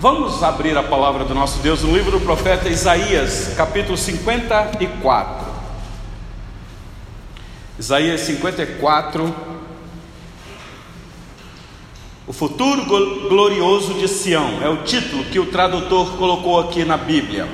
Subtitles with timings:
[0.00, 5.44] Vamos abrir a palavra do nosso Deus no livro do profeta Isaías, capítulo 54.
[7.76, 9.34] Isaías 54.
[12.28, 12.84] O futuro
[13.28, 17.48] glorioso de Sião é o título que o tradutor colocou aqui na Bíblia.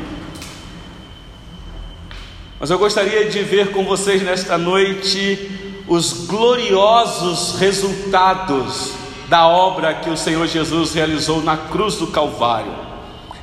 [2.61, 10.11] Mas eu gostaria de ver com vocês nesta noite os gloriosos resultados da obra que
[10.11, 12.73] o Senhor Jesus realizou na cruz do Calvário.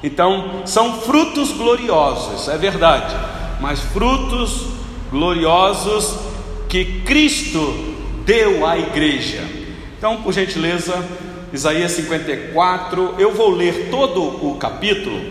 [0.03, 3.15] Então, são frutos gloriosos, é verdade,
[3.59, 4.67] mas frutos
[5.11, 6.17] gloriosos
[6.67, 7.59] que Cristo
[8.25, 9.43] deu à igreja.
[9.97, 11.03] Então, por gentileza,
[11.53, 15.21] Isaías 54, eu vou ler todo o capítulo,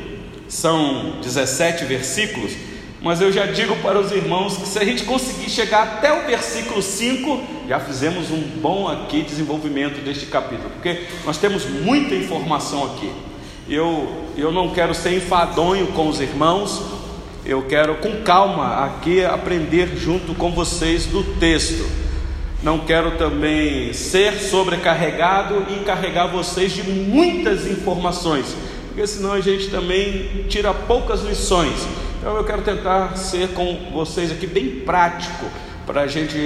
[0.48, 2.70] são 17 versículos
[3.02, 6.26] mas eu já digo para os irmãos que se a gente conseguir chegar até o
[6.26, 7.40] versículo 5,
[7.70, 13.12] já fizemos um bom aqui desenvolvimento deste capítulo, porque nós temos muita informação aqui.
[13.68, 16.82] Eu, eu não quero ser enfadonho com os irmãos,
[17.46, 21.88] eu quero com calma aqui aprender junto com vocês do texto.
[22.60, 28.46] Não quero também ser sobrecarregado e carregar vocês de muitas informações,
[28.88, 31.86] porque senão a gente também tira poucas lições.
[32.18, 35.46] Então eu quero tentar ser com vocês aqui bem prático
[35.90, 36.38] para a gente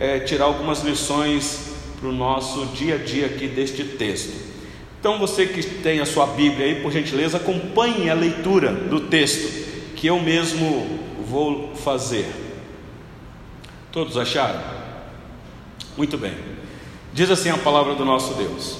[0.00, 4.32] é, tirar algumas lições para o nosso dia a dia aqui deste texto.
[4.98, 9.94] Então você que tem a sua Bíblia aí, por gentileza, acompanhe a leitura do texto
[9.94, 12.26] que eu mesmo vou fazer.
[13.92, 14.60] Todos acharam?
[15.96, 16.34] Muito bem.
[17.14, 18.78] Diz assim a palavra do nosso Deus: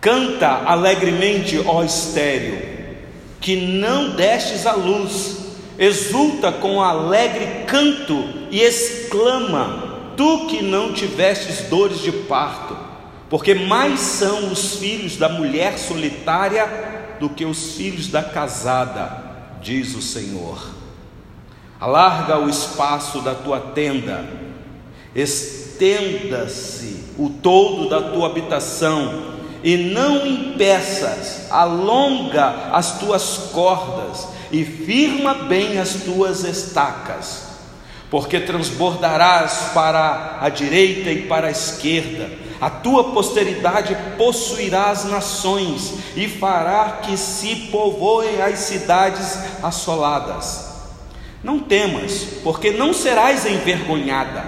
[0.00, 2.74] Canta alegremente, ó estéreo
[3.38, 5.45] que não destes a luz,
[5.78, 12.76] exulta com alegre canto e exclama: Tu que não tivestes dores de parto,
[13.28, 19.24] porque mais são os filhos da mulher solitária do que os filhos da casada,
[19.60, 20.74] diz o Senhor.
[21.78, 24.24] Alarga o espaço da tua tenda,
[25.14, 35.34] estenda-se o todo da tua habitação, e não impeças, alonga as tuas cordas e firma
[35.34, 37.42] bem as tuas estacas,
[38.10, 42.30] porque transbordarás para a direita e para a esquerda,
[42.60, 50.64] a tua posteridade possuirá as nações e fará que se povoem as cidades assoladas.
[51.42, 54.44] Não temas, porque não serás envergonhada,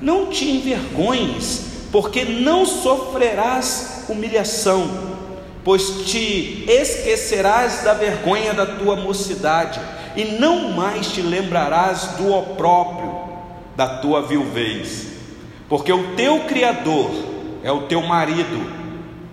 [0.00, 5.15] não te envergonhes, porque não sofrerás humilhação,
[5.66, 9.80] pois te esquecerás da vergonha da tua mocidade,
[10.14, 13.12] e não mais te lembrarás do opróprio
[13.74, 15.08] da tua viuvez,
[15.68, 17.10] porque o teu Criador
[17.64, 18.64] é o teu marido,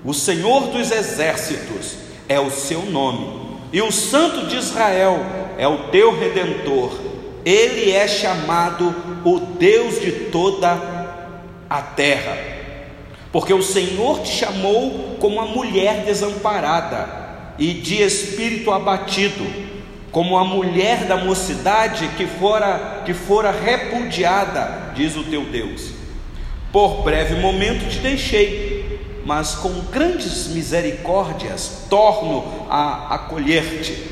[0.04, 5.20] o Senhor dos exércitos é o seu nome, e o Santo de Israel
[5.56, 6.98] é o teu redentor,
[7.46, 10.82] ele é chamado o Deus de toda
[11.70, 12.53] a terra
[13.34, 19.44] porque o Senhor te chamou como a mulher desamparada e de espírito abatido,
[20.12, 25.94] como a mulher da mocidade que fora que fora repudiada, diz o teu Deus.
[26.72, 34.12] Por breve momento te deixei, mas com grandes misericórdias torno a acolher-te.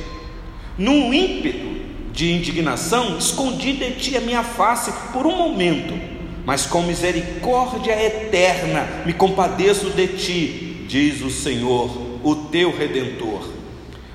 [0.80, 1.70] Num ímpeto
[2.12, 8.88] de indignação, escondi de ti a minha face por um momento mas com misericórdia eterna
[9.06, 11.90] me compadeço de ti, diz o Senhor,
[12.24, 13.50] o teu redentor.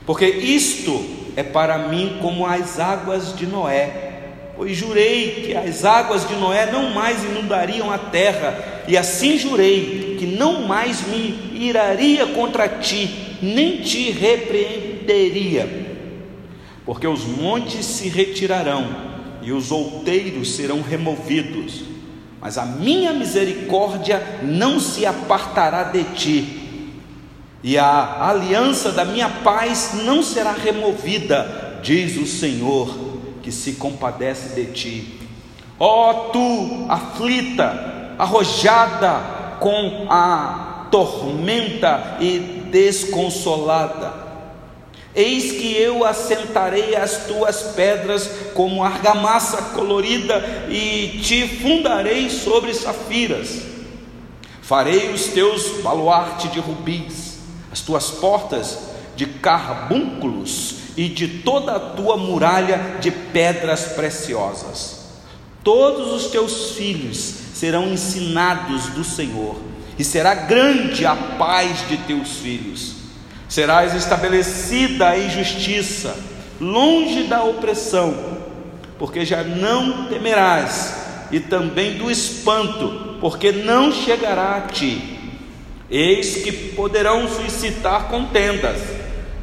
[0.05, 1.05] Porque isto
[1.37, 4.05] é para mim como as águas de Noé.
[4.57, 10.17] Pois jurei que as águas de Noé não mais inundariam a terra, e assim jurei
[10.19, 15.87] que não mais me iraria contra ti, nem te repreenderia.
[16.87, 18.87] Porque os montes se retirarão
[19.43, 21.86] e os outeiros serão removidos
[22.47, 26.93] mas a minha misericórdia não se apartará de ti,
[27.61, 32.89] e a aliança da minha paz não será removida, diz o Senhor,
[33.43, 35.21] que se compadece de ti.
[35.77, 42.39] Ó oh, tu, aflita, arrojada com a tormenta e
[42.71, 44.13] desconsolada,
[45.17, 53.63] Eis que eu assentarei as tuas pedras como argamassa colorida e te fundarei sobre safiras.
[54.61, 57.39] Farei os teus baluarte de rubis,
[57.73, 58.79] as tuas portas
[59.17, 65.07] de carbúnculos e de toda a tua muralha de pedras preciosas.
[65.65, 67.17] Todos os teus filhos
[67.55, 69.57] serão ensinados do Senhor,
[69.99, 72.96] e será grande a paz de teus filhos
[73.49, 76.17] Serás estabelecida em justiça,
[76.61, 78.15] longe da opressão,
[78.99, 80.95] porque já não temerás,
[81.31, 85.17] e também do espanto, porque não chegará a ti.
[85.89, 88.81] Eis que poderão suscitar contendas,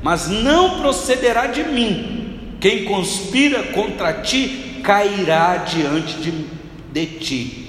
[0.02, 2.58] mas não procederá de mim.
[2.60, 6.32] Quem conspira contra ti cairá diante de,
[6.92, 7.64] de ti.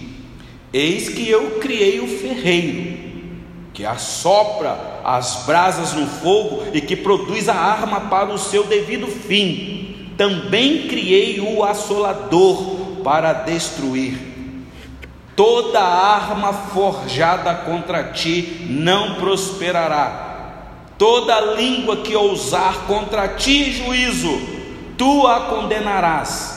[0.73, 2.99] Eis que eu criei o ferreiro,
[3.73, 9.07] que assopra as brasas no fogo e que produz a arma para o seu devido
[9.07, 10.13] fim.
[10.17, 14.35] Também criei o assolador para destruir
[15.37, 20.23] Toda arma forjada contra ti não prosperará.
[20.97, 24.41] Toda língua que ousar contra ti juízo,
[24.97, 26.55] tu a condenarás.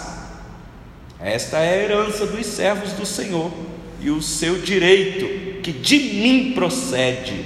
[1.19, 3.51] Esta é a herança dos servos do Senhor
[3.99, 7.45] e o seu direito, que de mim procede,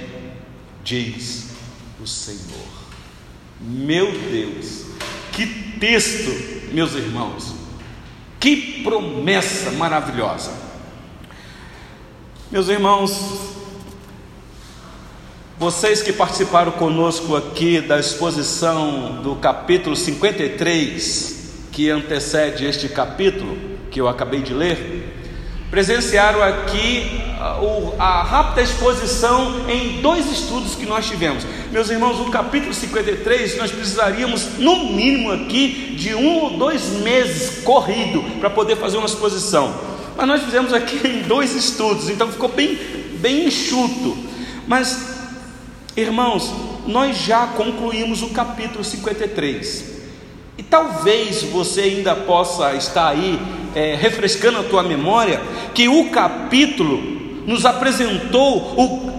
[0.84, 1.48] diz
[2.00, 2.82] o Senhor.
[3.60, 4.86] Meu Deus,
[5.32, 5.46] que
[5.78, 7.54] texto, meus irmãos,
[8.40, 10.52] que promessa maravilhosa.
[12.50, 13.52] Meus irmãos,
[15.58, 23.56] vocês que participaram conosco aqui da exposição do capítulo 53, que antecede este capítulo
[23.88, 25.21] que eu acabei de ler,
[25.72, 27.58] presenciaram aqui a,
[27.98, 31.46] a rápida exposição em dois estudos que nós tivemos.
[31.70, 37.64] Meus irmãos, o capítulo 53 nós precisaríamos, no mínimo aqui, de um ou dois meses
[37.64, 39.74] corrido para poder fazer uma exposição.
[40.14, 42.78] Mas nós fizemos aqui em dois estudos, então ficou bem,
[43.14, 44.14] bem enxuto.
[44.68, 45.22] Mas,
[45.96, 46.52] irmãos,
[46.86, 50.02] nós já concluímos o capítulo 53.
[50.58, 55.40] E talvez você ainda possa estar aí é, refrescando a tua memória
[55.74, 57.00] que o capítulo
[57.46, 59.12] nos apresentou o,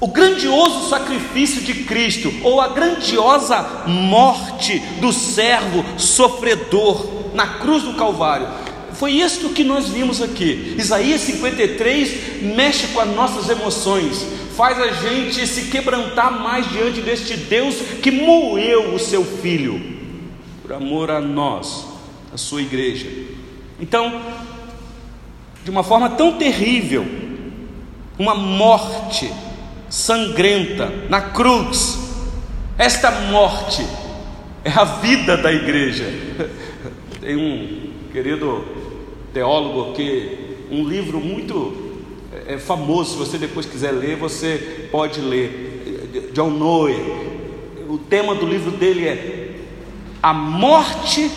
[0.00, 7.94] o grandioso sacrifício de Cristo, ou a grandiosa morte do servo sofredor na cruz do
[7.94, 8.48] Calvário.
[8.92, 10.76] Foi isto que nós vimos aqui.
[10.78, 14.26] Isaías 53 mexe com as nossas emoções,
[14.56, 19.92] faz a gente se quebrantar mais diante deste Deus que moeu o seu filho
[20.62, 21.86] por amor a nós,
[22.32, 23.08] a sua igreja.
[23.80, 24.22] Então,
[25.64, 27.06] de uma forma tão terrível,
[28.18, 29.32] uma morte
[29.88, 31.98] sangrenta na cruz.
[32.78, 33.86] Esta morte
[34.64, 36.04] é a vida da igreja.
[37.20, 38.64] Tem um querido
[39.32, 42.00] teólogo que um livro muito
[42.46, 46.94] é, famoso, se você depois quiser ler, você pode ler, John Noe.
[47.88, 49.50] O tema do livro dele é
[50.22, 51.30] A Morte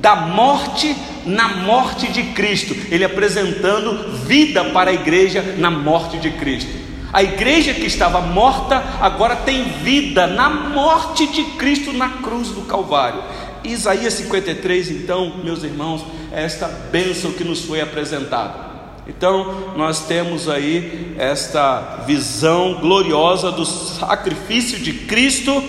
[0.00, 2.74] da Morte na Morte de Cristo.
[2.90, 6.70] Ele apresentando vida para a igreja na morte de Cristo.
[7.12, 12.62] A igreja que estava morta agora tem vida na morte de Cristo na cruz do
[12.62, 13.22] Calvário.
[13.64, 18.70] Isaías 53, então, meus irmãos, é esta bênção que nos foi apresentada.
[19.08, 25.62] Então, nós temos aí esta visão gloriosa do sacrifício de Cristo,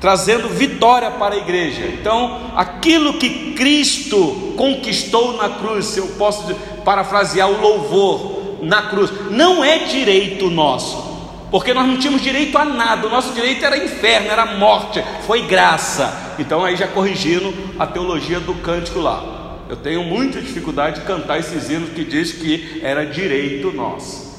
[0.00, 1.86] trazendo vitória para a igreja.
[1.86, 6.54] Então, aquilo que Cristo conquistou na cruz, se eu posso
[6.84, 11.02] parafrasear o louvor na cruz, não é direito nosso,
[11.50, 15.42] porque nós não tínhamos direito a nada, o nosso direito era inferno, era morte, foi
[15.42, 16.34] graça.
[16.38, 19.42] Então, aí já corrigindo a teologia do cântico lá.
[19.68, 24.33] Eu tenho muita dificuldade de cantar esses hinos que diz que era direito nosso.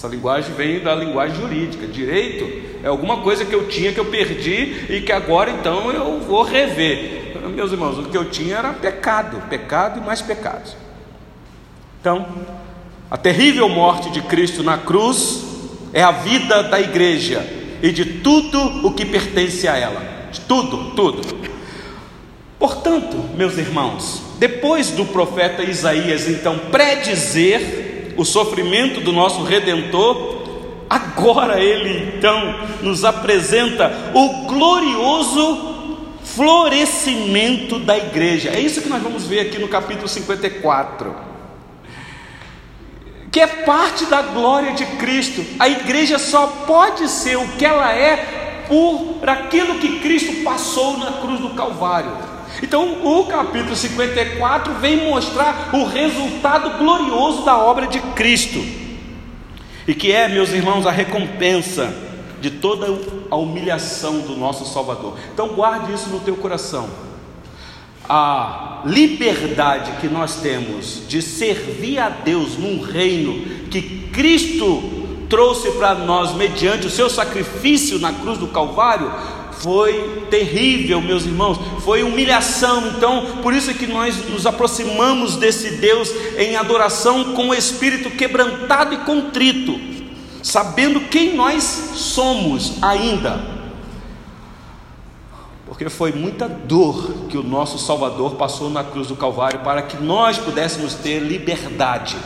[0.00, 1.86] Essa linguagem vem da linguagem jurídica.
[1.86, 2.50] Direito
[2.82, 6.42] é alguma coisa que eu tinha que eu perdi e que agora então eu vou
[6.42, 7.34] rever.
[7.54, 10.74] Meus irmãos, o que eu tinha era pecado, pecado e mais pecados.
[12.00, 12.26] Então,
[13.10, 15.44] a terrível morte de Cristo na cruz
[15.92, 17.46] é a vida da igreja
[17.82, 20.00] e de tudo o que pertence a ela.
[20.32, 21.20] De tudo, tudo.
[22.58, 30.40] Portanto, meus irmãos, depois do profeta Isaías então predizer o sofrimento do nosso redentor,
[30.88, 35.68] agora ele então nos apresenta o glorioso
[36.24, 38.50] florescimento da igreja.
[38.50, 41.30] É isso que nós vamos ver aqui no capítulo 54
[43.30, 45.44] que é parte da glória de Cristo.
[45.58, 51.12] A igreja só pode ser o que ela é por aquilo que Cristo passou na
[51.12, 52.10] cruz do Calvário.
[52.62, 58.62] Então, o capítulo 54 vem mostrar o resultado glorioso da obra de Cristo,
[59.86, 61.92] e que é, meus irmãos, a recompensa
[62.40, 62.86] de toda
[63.30, 65.16] a humilhação do nosso Salvador.
[65.32, 66.88] Então, guarde isso no teu coração
[68.12, 73.40] a liberdade que nós temos de servir a Deus num reino
[73.70, 74.82] que Cristo
[75.28, 79.12] trouxe para nós mediante o seu sacrifício na cruz do Calvário
[79.60, 82.88] foi terrível, meus irmãos, foi humilhação.
[82.88, 88.94] Então, por isso que nós nos aproximamos desse Deus em adoração com o espírito quebrantado
[88.94, 89.78] e contrito,
[90.42, 91.62] sabendo quem nós
[91.94, 93.60] somos ainda.
[95.66, 100.02] Porque foi muita dor que o nosso Salvador passou na cruz do Calvário para que
[100.02, 102.16] nós pudéssemos ter liberdade.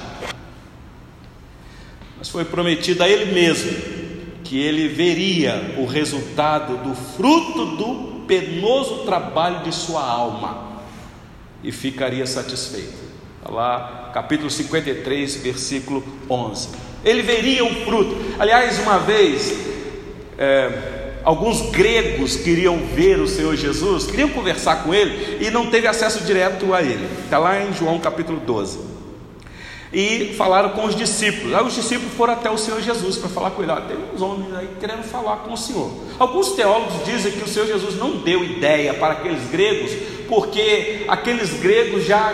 [2.17, 3.94] Mas foi prometido a Ele mesmo
[4.45, 10.83] que ele veria o resultado do fruto do penoso trabalho de sua alma
[11.63, 13.03] e ficaria satisfeito.
[13.39, 16.69] Está lá, capítulo 53, versículo 11.
[17.05, 18.17] Ele veria o fruto.
[18.39, 19.59] Aliás, uma vez,
[20.39, 25.87] é, alguns gregos queriam ver o Senhor Jesus, queriam conversar com ele e não teve
[25.87, 27.09] acesso direto a ele.
[27.25, 28.94] Está lá em João capítulo 12
[29.95, 31.55] e falaram com os discípulos.
[31.55, 33.71] Aí os discípulos foram até o Senhor Jesus para falar com ele.
[33.71, 35.89] Ah, tem uns homens aí querendo falar com o Senhor.
[36.19, 39.93] Alguns teólogos dizem que o Senhor Jesus não deu ideia para aqueles gregos,
[40.29, 42.33] porque aqueles gregos já,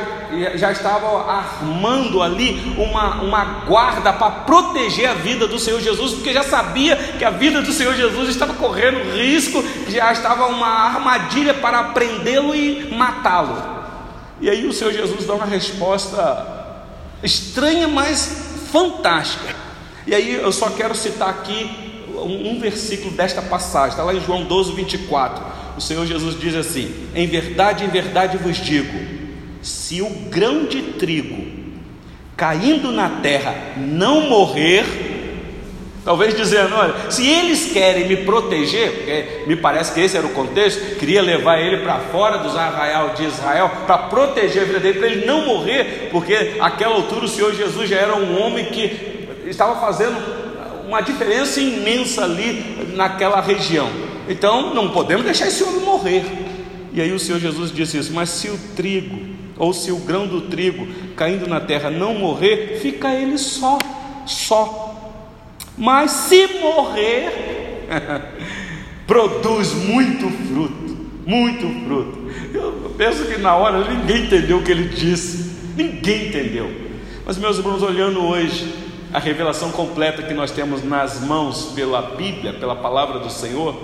[0.55, 6.33] já estavam armando ali uma, uma guarda para proteger a vida do Senhor Jesus, porque
[6.33, 11.53] já sabia que a vida do Senhor Jesus estava correndo risco, já estava uma armadilha
[11.53, 13.81] para prendê-lo e matá-lo.
[14.41, 16.60] E aí o Senhor Jesus dá uma resposta
[17.23, 19.55] estranha, mas fantástica.
[20.07, 21.71] E aí eu só quero citar aqui
[22.15, 25.45] um, um versículo desta passagem, está lá em João 12, 24.
[25.77, 28.99] O Senhor Jesus diz assim: Em verdade, em verdade vos digo,
[29.63, 31.61] se o grão de trigo
[32.37, 34.85] caindo na terra não morrer,
[36.11, 40.31] Talvez dizendo, olha, se eles querem me proteger, porque me parece que esse era o
[40.31, 44.99] contexto, queria levar ele para fora dos arraial de Israel, para proteger a vida dele,
[44.99, 49.29] para ele não morrer, porque àquela altura o Senhor Jesus já era um homem que
[49.47, 50.17] estava fazendo
[50.85, 53.89] uma diferença imensa ali naquela região.
[54.29, 56.25] Então não podemos deixar esse homem morrer.
[56.93, 59.17] E aí o Senhor Jesus disse isso, mas se o trigo,
[59.57, 63.79] ou se o grão do trigo caindo na terra não morrer, fica ele só,
[64.27, 64.90] só
[65.81, 67.89] mas se morrer,
[69.09, 70.97] produz muito fruto,
[71.27, 72.19] muito fruto.
[72.53, 76.71] Eu penso que na hora ninguém entendeu o que ele disse, ninguém entendeu.
[77.25, 78.71] Mas, meus irmãos, olhando hoje
[79.11, 83.75] a revelação completa que nós temos nas mãos pela Bíblia, pela palavra do Senhor,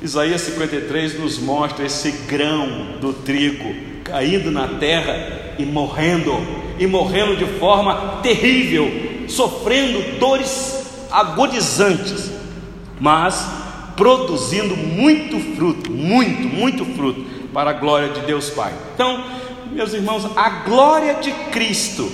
[0.00, 6.32] Isaías 53 nos mostra esse grão do trigo caindo na terra e morrendo,
[6.78, 8.88] e morrendo de forma terrível,
[9.28, 10.81] sofrendo dores
[11.12, 12.30] agonizantes,
[13.00, 13.46] mas
[13.96, 18.72] produzindo muito fruto, muito, muito fruto para a glória de Deus Pai.
[18.94, 19.24] Então,
[19.70, 22.10] meus irmãos, a glória de Cristo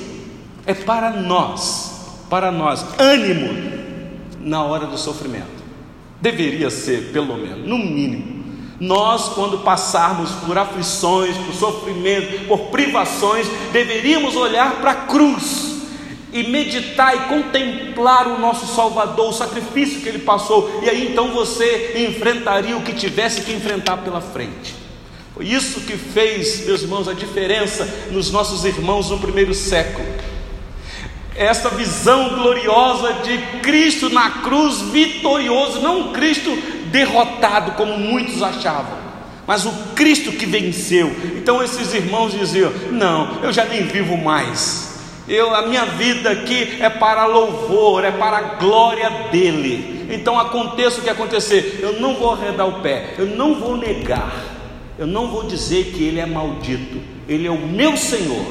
[0.67, 3.79] é para nós, para nós, ânimo
[4.41, 5.59] na hora do sofrimento.
[6.21, 8.39] Deveria ser, pelo menos, no mínimo.
[8.81, 15.78] Nós, quando passarmos por aflições, por sofrimento, por privações, deveríamos olhar para a cruz
[16.33, 21.33] e meditar e contemplar o nosso Salvador, o sacrifício que ele passou, e aí então
[21.33, 24.75] você enfrentaria o que tivesse que enfrentar pela frente.
[25.35, 30.07] Foi isso que fez, meus irmãos, a diferença nos nossos irmãos no primeiro século.
[31.35, 36.51] Essa visão gloriosa de Cristo na cruz vitorioso, não um Cristo
[36.91, 38.99] derrotado como muitos achavam,
[39.47, 41.15] mas o Cristo que venceu.
[41.37, 44.88] Então esses irmãos diziam: Não, eu já nem vivo mais
[45.29, 50.07] eu, a minha vida aqui é para louvor, é para a glória dele.
[50.11, 54.33] Então aconteça o que acontecer, eu não vou arredar o pé, eu não vou negar,
[54.99, 58.45] eu não vou dizer que ele é maldito, ele é o meu Senhor.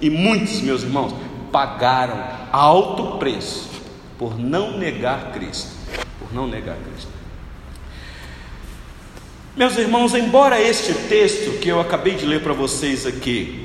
[0.00, 1.14] E muitos, meus irmãos,
[1.52, 2.18] pagaram
[2.50, 3.70] alto preço
[4.18, 5.72] por não negar Cristo,
[6.18, 7.12] por não negar Cristo.
[9.56, 13.63] Meus irmãos, embora este texto que eu acabei de ler para vocês aqui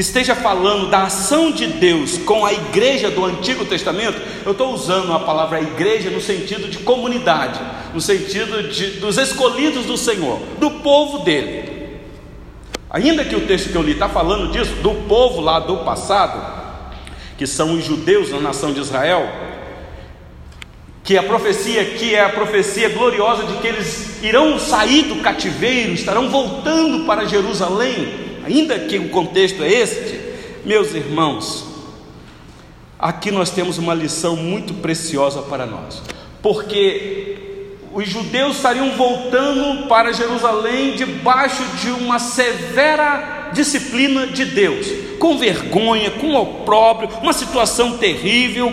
[0.00, 5.12] esteja falando da ação de Deus com a igreja do Antigo Testamento, eu estou usando
[5.12, 7.60] a palavra igreja no sentido de comunidade,
[7.92, 11.98] no sentido de, dos escolhidos do Senhor, do povo dele.
[12.88, 16.58] Ainda que o texto que eu li está falando disso, do povo lá do passado,
[17.36, 19.28] que são os judeus na nação de Israel,
[21.02, 25.92] que a profecia aqui é a profecia gloriosa de que eles irão sair do cativeiro,
[25.92, 30.18] estarão voltando para Jerusalém ainda que o contexto é este,
[30.64, 31.66] meus irmãos,
[32.98, 36.02] aqui nós temos uma lição muito preciosa para nós,
[36.42, 37.36] porque
[37.92, 44.86] os judeus estariam voltando para Jerusalém debaixo de uma severa disciplina de Deus,
[45.18, 48.72] com vergonha, com opróbrio, uma situação terrível,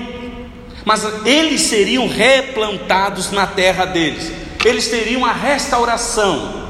[0.85, 4.31] mas eles seriam replantados na terra deles,
[4.63, 6.64] eles teriam a restauração.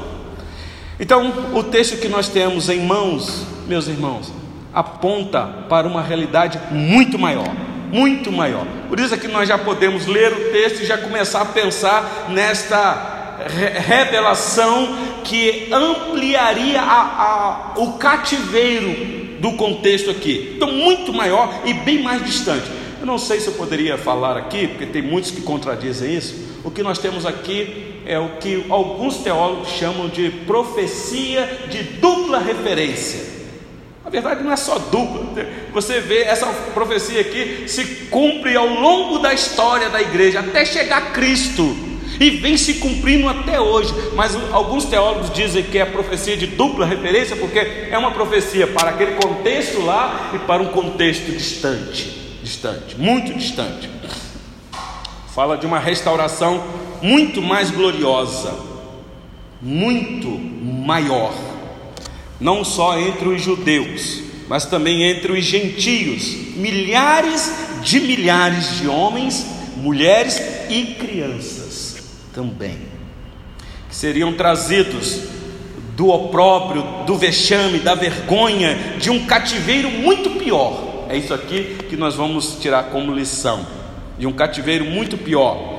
[0.98, 4.32] Então, o texto que nós temos em mãos, meus irmãos,
[4.72, 7.50] aponta para uma realidade muito maior,
[7.92, 8.66] muito maior.
[8.88, 12.26] Por isso é que nós já podemos ler o texto e já começar a pensar
[12.30, 13.38] nesta
[13.86, 20.54] revelação que ampliaria a, a, o cativeiro do contexto aqui.
[20.56, 22.70] Então, muito maior e bem mais distante.
[22.98, 26.34] Eu não sei se eu poderia falar aqui, porque tem muitos que contradizem isso.
[26.64, 32.38] O que nós temos aqui é o que alguns teólogos chamam de profecia de dupla
[32.38, 33.36] referência.
[34.04, 35.26] Na verdade, não é só dupla.
[35.72, 41.12] Você vê essa profecia aqui se cumpre ao longo da história da igreja, até chegar
[41.12, 41.76] Cristo.
[42.18, 43.92] E vem se cumprindo até hoje.
[44.14, 48.90] Mas alguns teólogos dizem que é profecia de dupla referência, porque é uma profecia para
[48.90, 53.90] aquele contexto lá e para um contexto distante distante, muito distante.
[55.34, 56.64] Fala de uma restauração
[57.02, 58.54] muito mais gloriosa,
[59.60, 61.34] muito maior,
[62.40, 69.46] não só entre os judeus, mas também entre os gentios, milhares de milhares de homens,
[69.76, 71.96] mulheres e crianças
[72.34, 72.78] também,
[73.88, 75.22] que seriam trazidos
[75.96, 81.06] do opróbrio, do vexame, da vergonha, de um cativeiro muito pior.
[81.08, 83.66] É isso aqui que nós vamos tirar como lição.
[84.18, 85.75] De um cativeiro muito pior,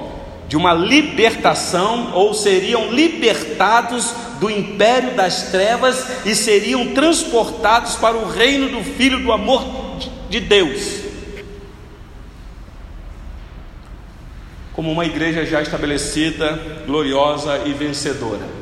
[0.48, 8.30] de uma libertação, ou seriam libertados do império das trevas e seriam transportados para o
[8.30, 9.66] reino do Filho do amor
[10.30, 11.02] de Deus.
[14.74, 18.58] Como uma igreja já estabelecida, gloriosa e vencedora.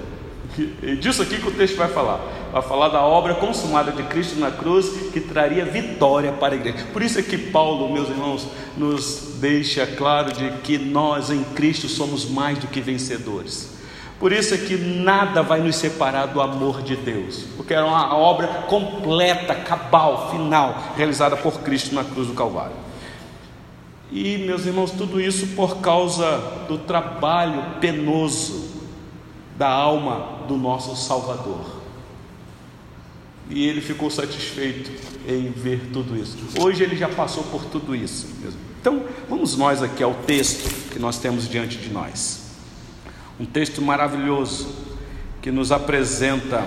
[0.81, 2.21] E disso aqui que o texto vai falar
[2.55, 6.85] vai falar da obra consumada de Cristo na cruz que traria vitória para a igreja.
[6.93, 11.87] Por isso é que Paulo, meus irmãos, nos deixa claro de que nós em Cristo
[11.87, 13.75] somos mais do que vencedores.
[14.19, 18.15] Por isso é que nada vai nos separar do amor de Deus, porque era uma
[18.15, 22.75] obra completa, cabal, final, realizada por Cristo na cruz do Calvário.
[24.11, 28.69] E, meus irmãos, tudo isso por causa do trabalho penoso
[29.57, 31.83] da alma do nosso Salvador.
[33.49, 34.91] E ele ficou satisfeito
[35.27, 36.37] em ver tudo isso.
[36.59, 38.27] Hoje ele já passou por tudo isso.
[38.85, 42.51] Então, vamos nós aqui ao texto que nós temos diante de nós.
[43.39, 44.67] Um texto maravilhoso
[45.41, 46.63] que nos apresenta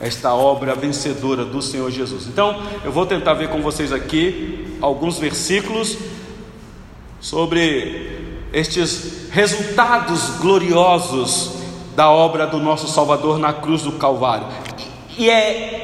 [0.00, 2.26] esta obra vencedora do Senhor Jesus.
[2.26, 5.96] Então, eu vou tentar ver com vocês aqui alguns versículos
[7.20, 11.52] sobre estes resultados gloriosos
[11.94, 14.48] da obra do nosso Salvador na cruz do Calvário.
[15.16, 15.83] E é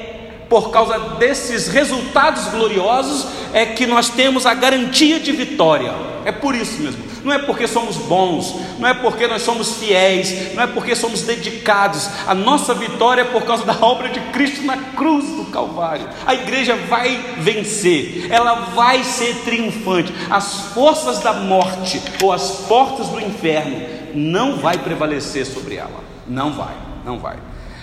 [0.50, 5.94] por causa desses resultados gloriosos, é que nós temos a garantia de vitória.
[6.24, 7.04] É por isso mesmo.
[7.22, 11.22] Não é porque somos bons, não é porque nós somos fiéis, não é porque somos
[11.22, 12.10] dedicados.
[12.26, 16.08] A nossa vitória é por causa da obra de Cristo na cruz do Calvário.
[16.26, 20.12] A igreja vai vencer, ela vai ser triunfante.
[20.28, 26.00] As forças da morte ou as portas do inferno não vai prevalecer sobre ela.
[26.26, 27.36] Não vai, não vai.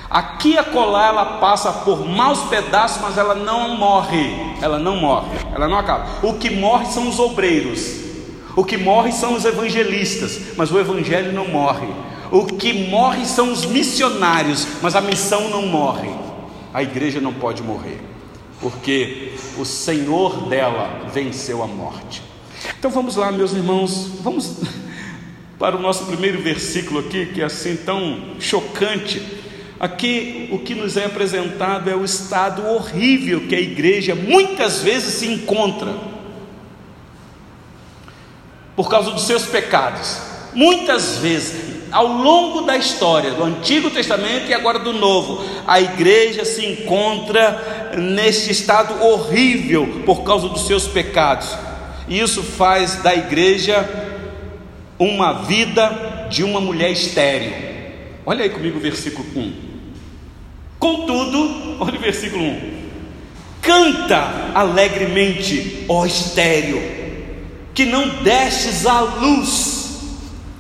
[0.10, 4.56] Aqui e acolá ela passa por maus pedaços, mas ela não morre.
[4.62, 6.06] Ela não morre, ela não acaba.
[6.24, 8.08] O que morre são os obreiros.
[8.56, 11.88] O que morre são os evangelistas, mas o evangelho não morre.
[12.32, 16.10] O que morre são os missionários, mas a missão não morre.
[16.74, 18.02] A igreja não pode morrer,
[18.62, 22.24] porque o Senhor dela venceu a morte.
[22.80, 24.58] Então vamos lá, meus irmãos, vamos
[25.60, 29.22] para o nosso primeiro versículo aqui, que é assim tão chocante
[29.80, 35.14] Aqui o que nos é apresentado é o estado horrível que a igreja muitas vezes
[35.16, 35.94] se encontra
[38.76, 40.20] por causa dos seus pecados.
[40.54, 46.44] Muitas vezes, ao longo da história do Antigo Testamento e agora do Novo, a igreja
[46.44, 51.56] se encontra neste estado horrível por causa dos seus pecados.
[52.08, 53.88] E isso faz da igreja
[54.98, 57.54] uma vida de uma mulher estéril.
[58.26, 59.67] Olha aí comigo o versículo 1.
[60.80, 62.78] Contudo, olha o versículo 1:
[63.62, 66.82] Canta alegremente, ó estéreo,
[67.74, 70.00] que não destes à luz,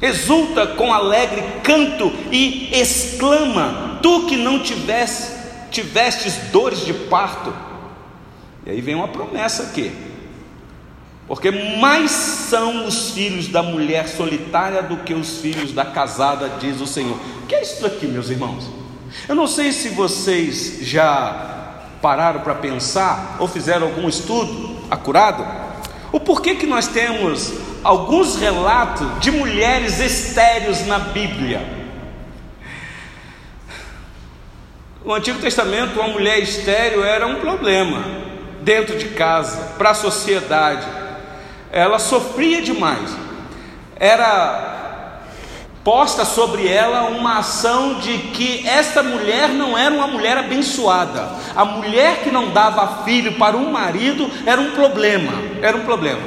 [0.02, 5.36] exulta com alegre canto e exclama, tu que não tivesse,
[5.72, 7.54] tivestes dores de parto.
[8.66, 9.92] E aí vem uma promessa aqui.
[11.28, 16.80] Porque mais são os filhos da mulher solitária do que os filhos da casada, diz
[16.80, 17.18] o Senhor.
[17.44, 18.66] O que é isso aqui, meus irmãos?
[19.28, 25.46] Eu não sei se vocês já pararam para pensar ou fizeram algum estudo acurado
[26.12, 31.62] o porquê que nós temos alguns relatos de mulheres estéreis na Bíblia.
[35.04, 38.04] No Antigo Testamento, uma mulher estéreo era um problema
[38.62, 40.86] dentro de casa, para a sociedade.
[41.72, 43.16] Ela sofria demais.
[43.98, 44.77] Era
[45.88, 51.30] posta sobre ela uma ação de que esta mulher não era uma mulher abençoada.
[51.56, 56.20] A mulher que não dava filho para um marido era um problema, era um problema.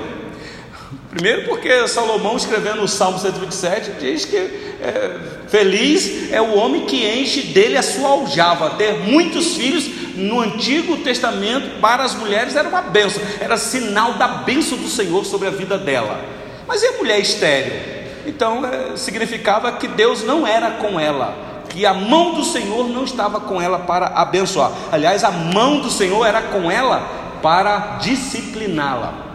[1.10, 5.18] Primeiro porque Salomão escrevendo o Salmo 127 diz que é,
[5.48, 8.70] feliz é o homem que enche dele a sua aljava.
[8.78, 14.26] Ter muitos filhos no Antigo Testamento para as mulheres era uma benção, era sinal da
[14.26, 16.24] bênção do Senhor sobre a vida dela.
[16.66, 17.99] Mas e a mulher estéril?
[18.30, 21.36] Então é, significava que Deus não era com ela,
[21.68, 24.70] que a mão do Senhor não estava com ela para abençoar.
[24.92, 27.02] Aliás, a mão do Senhor era com ela
[27.42, 29.26] para discipliná-la.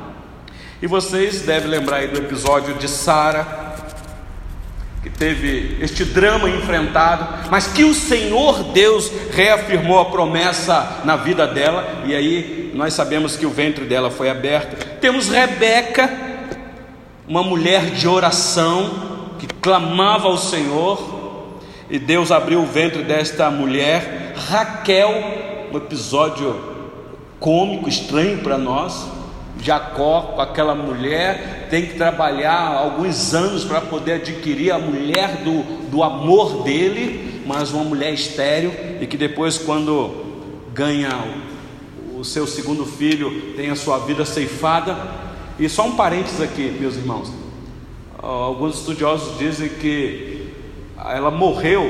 [0.82, 3.66] E vocês devem lembrar aí do episódio de Sara,
[5.04, 11.46] que teve este drama enfrentado, mas que o Senhor Deus reafirmou a promessa na vida
[11.46, 15.00] dela, e aí nós sabemos que o ventre dela foi aberto.
[15.00, 16.35] Temos Rebeca,
[17.28, 18.92] uma mulher de oração
[19.40, 21.16] que clamava ao Senhor,
[21.90, 25.12] e Deus abriu o ventre desta mulher, Raquel,
[25.72, 26.56] um episódio
[27.40, 29.08] cômico, estranho para nós.
[29.62, 35.64] Jacó com aquela mulher tem que trabalhar alguns anos para poder adquirir a mulher do,
[35.90, 40.26] do amor dele, mas uma mulher estéril e que depois, quando
[40.74, 41.10] ganha
[42.12, 44.98] o, o seu segundo filho, tem a sua vida ceifada,
[45.58, 47.32] e só um parênteses aqui, meus irmãos.
[48.22, 50.54] Alguns estudiosos dizem que
[50.98, 51.90] ela morreu,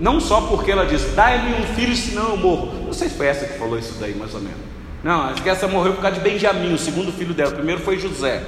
[0.00, 2.84] não só porque ela disse, dai-me um filho, senão eu morro.
[2.86, 4.58] Não sei se foi essa que falou isso daí, mais ou menos.
[5.02, 7.50] Não, acho que essa morreu por causa de Benjamim, o segundo filho dela.
[7.50, 8.42] O primeiro foi José.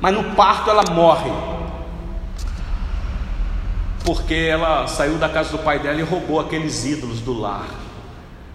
[0.00, 1.30] Mas no parto ela morre.
[4.04, 7.68] Porque ela saiu da casa do pai dela e roubou aqueles ídolos do lar.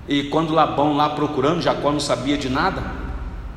[0.08, 2.82] E quando Labão lá procurando, Jacó não sabia de nada,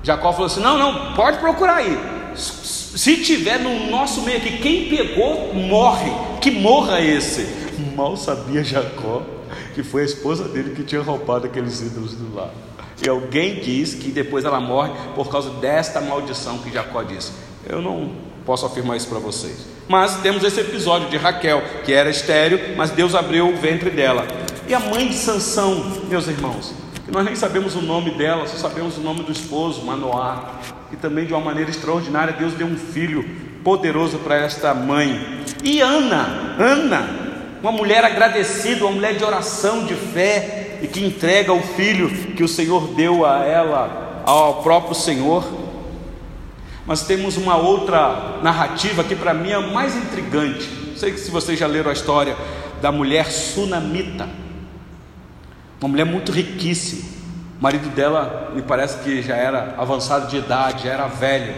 [0.03, 1.99] Jacó falou assim: Não, não, pode procurar aí.
[2.35, 6.11] Se tiver no nosso meio aqui, quem pegou, morre.
[6.41, 7.47] Que morra esse.
[7.97, 9.23] Mal sabia Jacó
[9.75, 12.51] que foi a esposa dele que tinha roubado aqueles ídolos do lar.
[13.03, 17.33] E alguém diz que depois ela morre por causa desta maldição que Jacó disse.
[17.67, 18.13] Eu não
[18.45, 19.67] posso afirmar isso para vocês.
[19.89, 24.27] Mas temos esse episódio de Raquel, que era estéreo, mas Deus abriu o ventre dela.
[24.69, 26.73] E a mãe de Sansão, meus irmãos,
[27.11, 30.61] nós nem sabemos o nome dela, só sabemos o nome do esposo, Manoá.
[30.93, 33.25] E também de uma maneira extraordinária, Deus deu um filho
[33.65, 35.45] poderoso para esta mãe.
[35.63, 37.09] E Ana, Ana,
[37.61, 42.43] uma mulher agradecida, uma mulher de oração, de fé, e que entrega o filho que
[42.43, 45.45] o Senhor deu a ela, ao próprio Senhor.
[46.87, 50.69] Mas temos uma outra narrativa que para mim é mais intrigante.
[50.89, 52.37] Não sei se vocês já leram a história
[52.81, 54.29] da mulher sunamita.
[55.81, 57.03] Uma mulher muito riquíssima.
[57.59, 61.55] O marido dela me parece que já era avançado de idade, já era velho.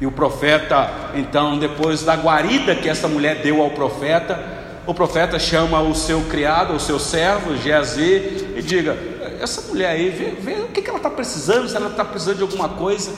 [0.00, 4.38] E o profeta, então, depois da guarida que essa mulher deu ao profeta,
[4.86, 8.96] o profeta chama o seu criado, o seu servo, Geazi, e diga:
[9.40, 12.36] Essa mulher aí, vê, vê o que, que ela está precisando, se ela está precisando
[12.36, 13.12] de alguma coisa.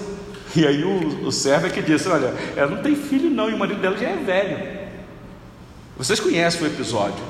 [0.54, 3.54] E aí o, o servo é que disse: Olha, ela não tem filho, não, e
[3.54, 4.82] o marido dela já é velho.
[5.96, 7.24] Vocês conhecem o episódio.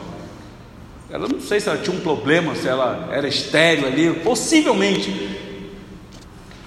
[1.13, 5.11] Ela não sei se ela tinha um problema, se ela era estéreo ali, possivelmente.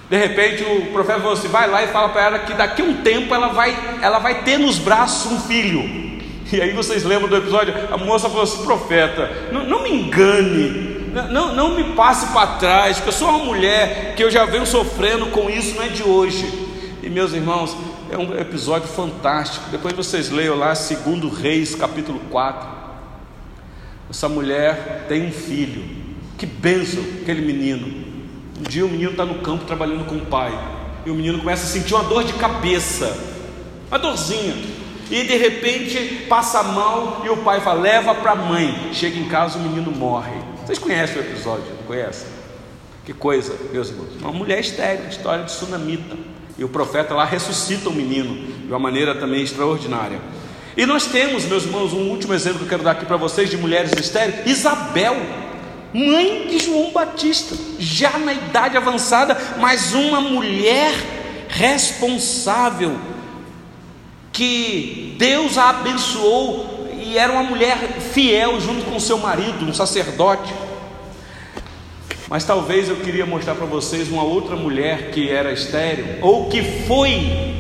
[0.08, 2.86] De repente o profeta falou assim: vai lá e fala para ela que daqui a
[2.86, 6.05] um tempo ela vai, ela vai ter nos braços um filho.
[6.53, 7.73] E aí vocês lembram do episódio?
[7.91, 12.97] A moça falou assim: profeta, não, não me engane, não, não me passe para trás,
[12.97, 16.03] porque eu sou uma mulher que eu já venho sofrendo com isso, não é de
[16.03, 16.47] hoje.
[17.01, 17.75] E meus irmãos,
[18.12, 19.71] é um episódio fantástico.
[19.71, 22.85] Depois vocês leiam lá, segundo Reis, capítulo 4.
[24.15, 25.84] Essa mulher tem um filho.
[26.38, 27.86] Que benção aquele menino.
[28.58, 30.58] Um dia o menino está no campo trabalhando com o pai.
[31.06, 33.13] E o menino começa a sentir uma dor de cabeça.
[33.89, 34.56] Uma dorzinha.
[35.12, 38.89] E de repente passa mal e o pai fala: leva para a mãe.
[38.93, 40.39] Chega em casa o menino morre.
[40.65, 41.65] Vocês conhecem o episódio?
[41.75, 42.30] Não conhecem?
[43.04, 44.15] Que coisa, meus irmãos.
[44.21, 46.15] Uma mulher estéril, história de sunamita.
[46.58, 50.21] E o profeta lá ressuscita o menino de uma maneira também extraordinária.
[50.77, 53.49] E nós temos, meus irmãos, um último exemplo que eu quero dar aqui para vocês
[53.49, 55.15] de mulheres estéreis: Isabel,
[55.93, 60.93] mãe de João Batista, já na idade avançada, mas uma mulher
[61.47, 62.97] responsável,
[64.33, 67.77] que Deus a abençoou e era uma mulher
[68.13, 70.53] fiel junto com seu marido, um sacerdote.
[72.27, 76.61] Mas talvez eu queria mostrar para vocês uma outra mulher que era estéril, ou que
[76.85, 77.53] foi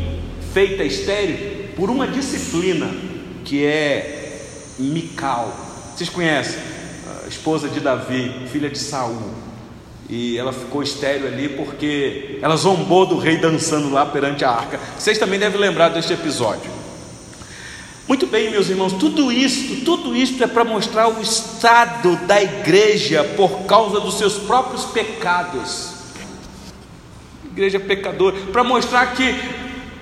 [0.53, 3.04] feita estéreo por uma disciplina
[3.45, 4.41] que é
[4.77, 5.55] Mical.
[5.95, 6.59] Vocês conhecem?
[7.23, 9.31] A esposa de Davi, filha de Saul.
[10.09, 14.79] E ela ficou estéreo ali porque ela zombou do rei dançando lá perante a arca.
[14.97, 16.69] Vocês também devem lembrar deste episódio.
[18.07, 23.23] Muito bem, meus irmãos, tudo isso, tudo isso é para mostrar o estado da igreja
[23.35, 25.93] por causa dos seus próprios pecados.
[27.45, 29.33] Igreja pecadora, para mostrar que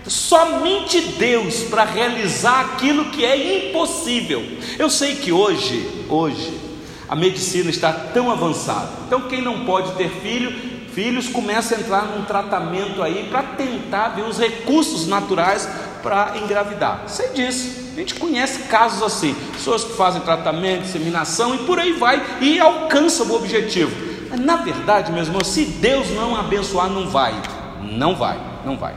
[0.08, 4.44] somente Deus para realizar aquilo que é impossível.
[4.78, 6.60] Eu sei que hoje, hoje,
[7.08, 8.90] a medicina está tão avançada.
[9.08, 10.52] Então quem não pode ter filho,
[10.94, 15.68] filhos começa a entrar num tratamento aí para tentar ver os recursos naturais
[16.02, 17.04] para engravidar.
[17.08, 17.84] Sei disso.
[17.94, 22.60] A gente conhece casos assim, pessoas que fazem tratamento, inseminação e por aí vai e
[22.60, 23.96] alcançam o objetivo.
[24.32, 27.40] Mas, na verdade, meus irmãos, se Deus não abençoar, não vai,
[27.80, 28.96] não vai, não vai.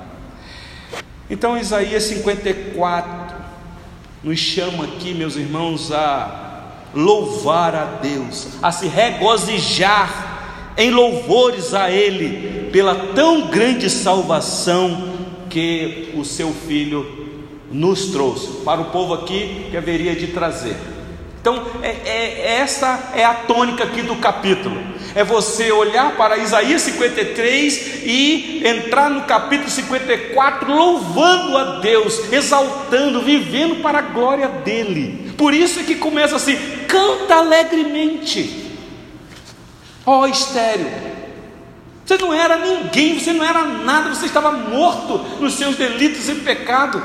[1.29, 3.37] Então, Isaías 54
[4.23, 11.91] nos chama aqui, meus irmãos, a louvar a Deus, a se regozijar em louvores a
[11.91, 15.15] Ele pela tão grande salvação
[15.51, 17.27] que o seu Filho
[17.71, 20.77] nos trouxe, para o povo aqui que haveria de trazer.
[21.41, 24.81] Então, é, é, essa é a tônica aqui do capítulo.
[25.16, 33.22] É você olhar para Isaías 53 e entrar no capítulo 54 louvando a Deus, exaltando,
[33.22, 35.33] vivendo para a glória dele.
[35.38, 38.74] Por isso é que começa assim: canta alegremente.
[40.05, 40.87] Ó oh, estéreo,
[42.05, 46.35] você não era ninguém, você não era nada, você estava morto nos seus delitos e
[46.35, 47.00] pecados.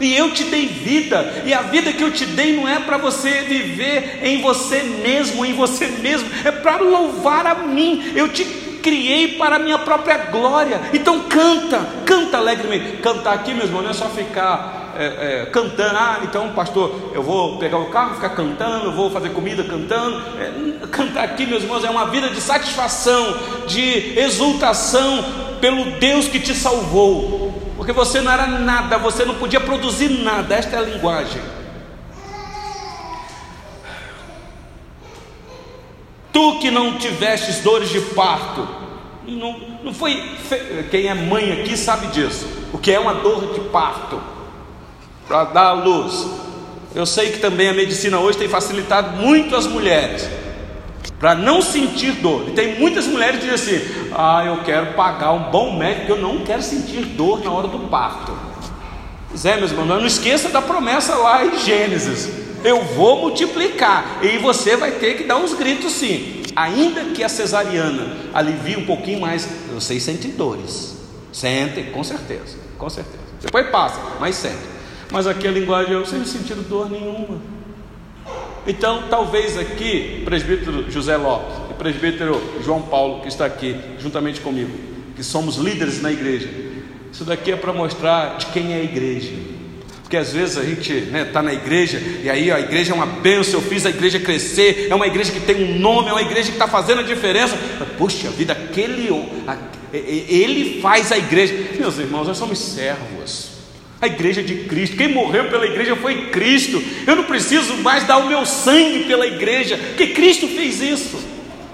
[0.00, 2.98] E eu te dei vida, e a vida que eu te dei não é para
[2.98, 8.12] você viver em você mesmo, em você mesmo, é para louvar a mim.
[8.14, 8.44] Eu te
[8.86, 10.80] criei para a minha própria glória.
[10.92, 12.98] Então canta, canta alegremente.
[12.98, 15.96] Cantar aqui, meu irmão, não é só ficar é, é, cantando.
[15.96, 20.22] Ah, então, pastor, eu vou pegar o carro, ficar cantando, vou fazer comida cantando.
[20.38, 25.24] É, cantar aqui, meus irmãos, é uma vida de satisfação, de exultação
[25.60, 30.54] pelo Deus que te salvou porque você não era nada, você não podia produzir nada.
[30.54, 31.42] Esta é a linguagem.
[36.32, 38.66] Tu que não tivestes dores de parto,
[39.26, 40.22] não, não foi.
[40.90, 42.46] Quem é mãe aqui sabe disso.
[42.72, 44.20] O que é uma dor de parto
[45.26, 46.26] para dar luz.
[46.94, 50.28] Eu sei que também a medicina hoje tem facilitado muito as mulheres
[51.18, 52.48] para não sentir dor.
[52.48, 56.18] E tem muitas mulheres que dizem assim: Ah, eu quero pagar um bom médico, eu
[56.18, 58.32] não quero sentir dor na hora do parto.
[59.28, 62.30] Pois é, meus irmãos, não esqueça da promessa lá em Gênesis:
[62.64, 66.42] Eu vou multiplicar, e você vai ter que dar uns gritos sim.
[66.54, 70.96] Ainda que a cesariana alivie um pouquinho mais, vocês sentem dores.
[71.30, 73.18] Sentem, com certeza, com certeza.
[73.42, 74.76] Depois passa, mas sentem.
[75.10, 77.55] Mas aqui a linguagem eu sem sentir dor nenhuma.
[78.66, 84.70] Então, talvez aqui, presbítero José Lopes e presbítero João Paulo, que está aqui juntamente comigo,
[85.14, 86.48] que somos líderes na igreja,
[87.12, 89.32] isso daqui é para mostrar de quem é a igreja.
[90.02, 92.94] Porque às vezes a gente está né, tá na igreja e aí a igreja é
[92.94, 96.12] uma bênção, eu fiz a igreja crescer, é uma igreja que tem um nome, é
[96.12, 97.56] uma igreja que está fazendo a diferença.
[97.98, 99.08] Puxa vida, aquele,
[99.92, 101.54] ele faz a igreja.
[101.78, 103.55] Meus irmãos, nós somos servos.
[104.06, 106.80] A igreja de Cristo, quem morreu pela igreja foi Cristo.
[107.04, 111.18] Eu não preciso mais dar o meu sangue pela igreja, porque Cristo fez isso.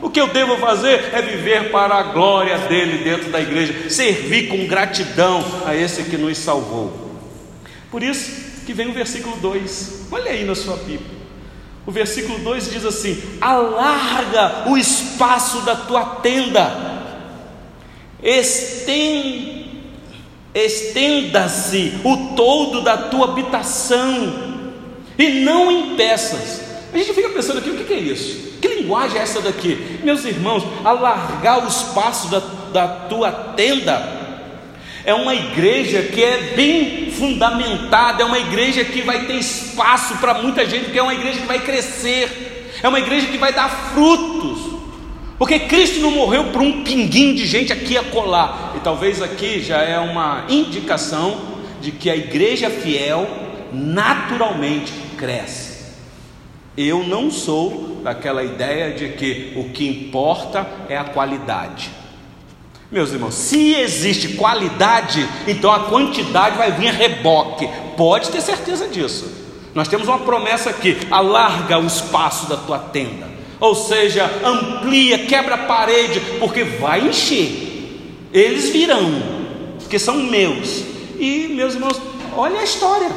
[0.01, 4.49] O que eu devo fazer é viver para a glória dele dentro da igreja, servir
[4.49, 7.21] com gratidão a esse que nos salvou.
[7.90, 10.07] Por isso que vem o versículo 2.
[10.11, 11.23] Olha aí na sua Bíblia.
[11.85, 16.73] O versículo 2 diz assim: Alarga o espaço da tua tenda,
[18.23, 19.62] estende
[20.55, 24.53] estenda-se o todo da tua habitação,
[25.19, 26.62] e não em peças.
[26.93, 28.59] A gente fica pensando aqui, o que é isso?
[28.61, 29.99] Que linguagem é essa daqui?
[30.03, 32.41] Meus irmãos, alargar o espaço da,
[32.73, 34.21] da tua tenda
[35.05, 40.35] é uma igreja que é bem fundamentada, é uma igreja que vai ter espaço para
[40.35, 43.69] muita gente, que é uma igreja que vai crescer, é uma igreja que vai dar
[43.93, 44.73] frutos.
[45.38, 48.71] Porque Cristo não morreu por um pinguim de gente aqui a colar.
[48.83, 51.40] Talvez aqui já é uma indicação
[51.81, 53.29] de que a igreja fiel
[53.73, 55.73] naturalmente cresce.
[56.77, 61.90] Eu não sou daquela ideia de que o que importa é a qualidade.
[62.90, 67.68] Meus irmãos, se existe qualidade, então a quantidade vai vir a reboque.
[67.97, 69.31] Pode ter certeza disso.
[69.75, 75.55] Nós temos uma promessa aqui: alarga o espaço da tua tenda ou seja, amplia, quebra
[75.55, 77.71] a parede, porque vai encher.
[78.33, 79.11] Eles virão,
[79.79, 80.85] porque são meus.
[81.18, 82.01] E, meus irmãos,
[82.35, 83.09] olha a história.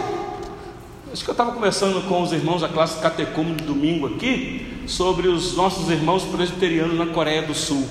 [1.11, 5.29] Acho que eu estava conversando com os irmãos da classe catecúmeno de domingo aqui sobre
[5.29, 7.87] os nossos irmãos presbiterianos na Coreia do Sul.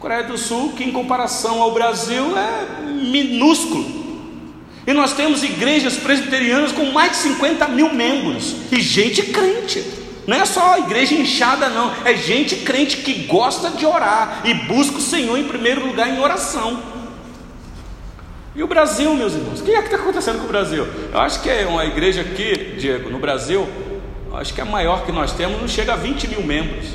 [0.00, 4.00] Coreia do Sul, que em comparação ao Brasil é minúsculo.
[4.86, 9.99] E nós temos igrejas presbiterianas com mais de 50 mil membros e gente crente.
[10.26, 14.98] Não é só igreja inchada, não, é gente crente que gosta de orar e busca
[14.98, 16.80] o Senhor em primeiro lugar em oração.
[18.54, 20.86] E o Brasil, meus irmãos, o que é que está acontecendo com o Brasil?
[21.12, 23.68] Eu acho que é uma igreja aqui, Diego, no Brasil,
[24.34, 26.86] acho que é a maior que nós temos, não chega a 20 mil membros.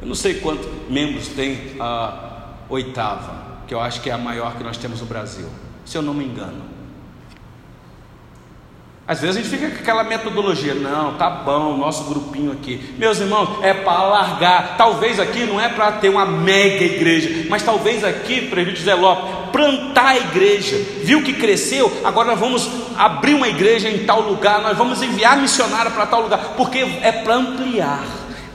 [0.00, 4.56] Eu não sei quantos membros tem a oitava, que eu acho que é a maior
[4.56, 5.48] que nós temos no Brasil,
[5.84, 6.79] se eu não me engano.
[9.10, 12.94] Às vezes a gente fica com aquela metodologia, não, tá bom, nosso grupinho aqui.
[12.96, 14.76] Meus irmãos, é para alargar.
[14.78, 19.50] Talvez aqui não é para ter uma mega igreja, mas talvez aqui, presbítero Zé Lopes,
[19.50, 20.76] plantar a igreja.
[21.02, 21.90] Viu que cresceu?
[22.04, 26.22] Agora nós vamos abrir uma igreja em tal lugar, nós vamos enviar missionário para tal
[26.22, 28.06] lugar, porque é para ampliar.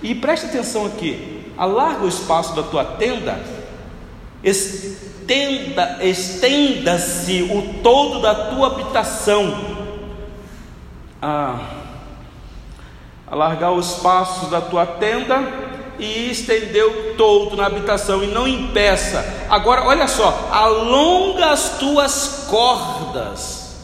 [0.01, 3.43] E preste atenção aqui, alarga o espaço da tua tenda,
[4.41, 9.74] estenda, estenda-se o todo da tua habitação
[11.25, 11.59] a
[13.25, 15.41] alargar os passos da tua tenda
[15.97, 19.47] e estendeu todo na habitação e não impeça.
[19.49, 23.75] Agora, olha só, alonga as tuas cordas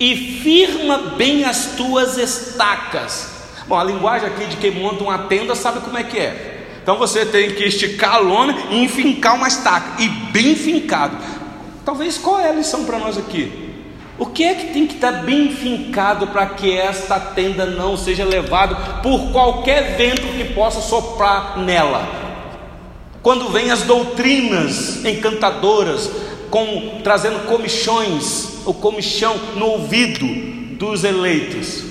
[0.00, 3.38] e firma bem as tuas estacas.
[3.68, 6.80] Bom, a linguagem aqui de quem monta uma tenda sabe como é que é.
[6.82, 11.16] Então você tem que esticar a lona e enfincar uma estaca, e bem fincado.
[11.84, 13.67] Talvez qual é a lição para nós aqui?
[14.18, 18.24] O que é que tem que estar bem fincado para que esta tenda não seja
[18.24, 22.02] levada por qualquer vento que possa soprar nela?
[23.22, 26.10] Quando vem as doutrinas encantadoras,
[27.04, 30.26] trazendo comichões, o comichão no ouvido
[30.76, 31.84] dos eleitos.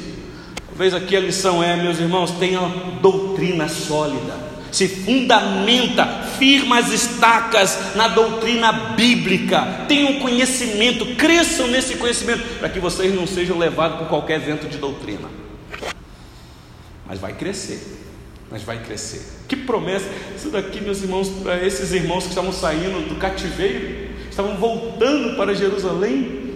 [0.68, 2.60] Talvez aqui a lição é, meus irmãos, tenha
[3.02, 6.06] doutrina sólida se fundamenta,
[6.38, 13.26] firma as estacas na doutrina bíblica, tenham conhecimento, cresçam nesse conhecimento, para que vocês não
[13.26, 15.30] sejam levados por qualquer vento de doutrina.
[17.06, 17.82] Mas vai crescer,
[18.52, 19.22] mas vai crescer.
[19.48, 20.06] Que promessa!
[20.36, 25.54] Isso daqui, meus irmãos, para esses irmãos que estavam saindo do cativeiro, estavam voltando para
[25.54, 26.47] Jerusalém,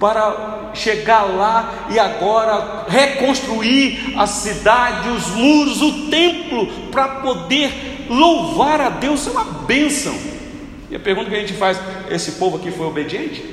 [0.00, 8.80] para chegar lá e agora reconstruir a cidade, os muros, o templo, para poder louvar
[8.80, 10.14] a Deus, é uma bênção.
[10.90, 13.44] E a pergunta que a gente faz: esse povo aqui foi obediente?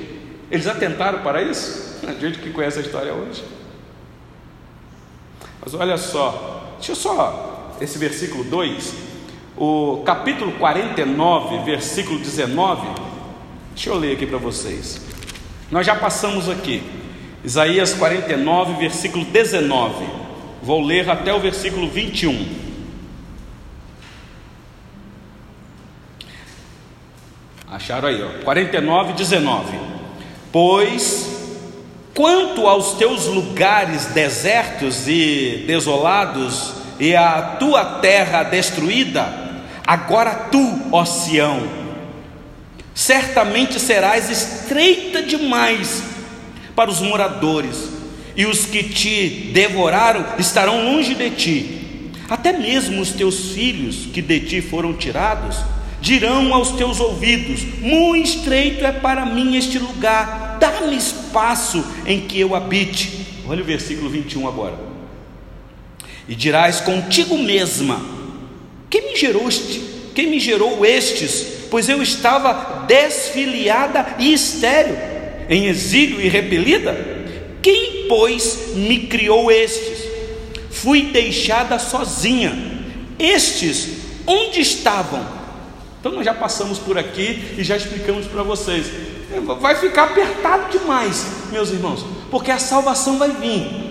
[0.50, 1.98] Eles atentaram para isso?
[2.08, 3.44] A gente que conhece a história hoje.
[5.60, 8.94] Mas olha só, deixa eu só, esse versículo 2,
[9.54, 12.88] o capítulo 49, versículo 19,
[13.74, 15.07] deixa eu ler aqui para vocês.
[15.70, 16.82] Nós já passamos aqui,
[17.44, 20.06] Isaías 49, versículo 19.
[20.62, 22.68] Vou ler até o versículo 21.
[27.70, 28.44] Acharam aí, ó.
[28.44, 29.78] 49, 19.
[30.50, 31.58] Pois,
[32.14, 39.28] quanto aos teus lugares desertos e desolados, e a tua terra destruída,
[39.86, 41.87] agora tu, ó Sião,
[42.98, 46.02] certamente serás estreita demais
[46.74, 47.76] para os moradores,
[48.34, 52.10] e os que te devoraram estarão longe de ti.
[52.28, 55.58] Até mesmo os teus filhos que de ti foram tirados
[56.00, 62.40] dirão aos teus ouvidos: Muito estreito é para mim este lugar, dá-me espaço em que
[62.40, 63.26] eu habite.
[63.46, 64.76] Olha o versículo 21 agora.
[66.28, 68.00] E dirás contigo mesma:
[68.90, 69.82] Quem me gerou este?
[70.16, 71.57] Quem me gerou estes?
[71.70, 74.96] Pois eu estava desfiliada e estéril,
[75.48, 77.18] em exílio e repelida.
[77.62, 80.06] Quem, pois, me criou estes?
[80.70, 82.56] Fui deixada sozinha.
[83.18, 83.88] Estes,
[84.26, 85.26] onde estavam?
[86.00, 88.86] Então nós já passamos por aqui e já explicamos para vocês.
[89.60, 93.88] Vai ficar apertado demais, meus irmãos, porque a salvação vai vir.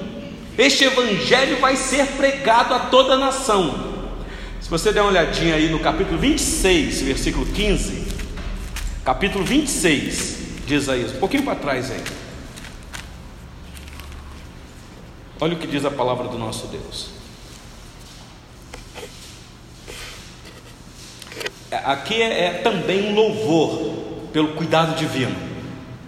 [0.57, 3.86] Este evangelho vai ser pregado a toda a nação.
[4.67, 8.05] Se você der uma olhadinha aí no capítulo 26, versículo 15,
[9.05, 12.03] capítulo 26 de Isaías, um pouquinho para trás aí.
[15.39, 17.11] Olha o que diz a palavra do nosso Deus.
[21.71, 23.93] Aqui é, é também um louvor
[24.33, 25.33] pelo cuidado divino.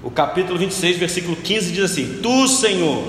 [0.03, 3.05] O capítulo 26, versículo 15 diz assim: Tu, Senhor,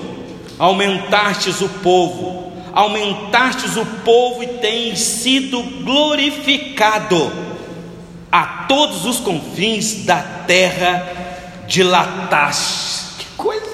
[0.57, 7.31] aumentastes o povo aumentastes o povo e tens sido glorificado
[8.31, 13.15] a todos os confins da terra dilataste.
[13.19, 13.71] Que coisa!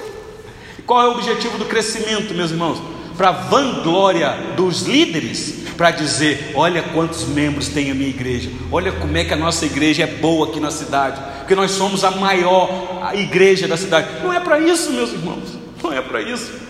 [0.86, 2.82] Qual é o objetivo do crescimento, meus irmãos?
[3.16, 9.16] Para vanglória dos líderes, para dizer: olha quantos membros tem a minha igreja, olha como
[9.16, 13.10] é que a nossa igreja é boa aqui na cidade, porque nós somos a maior
[13.14, 14.08] igreja da cidade.
[14.22, 16.67] Não é para isso, meus irmãos, não é para isso.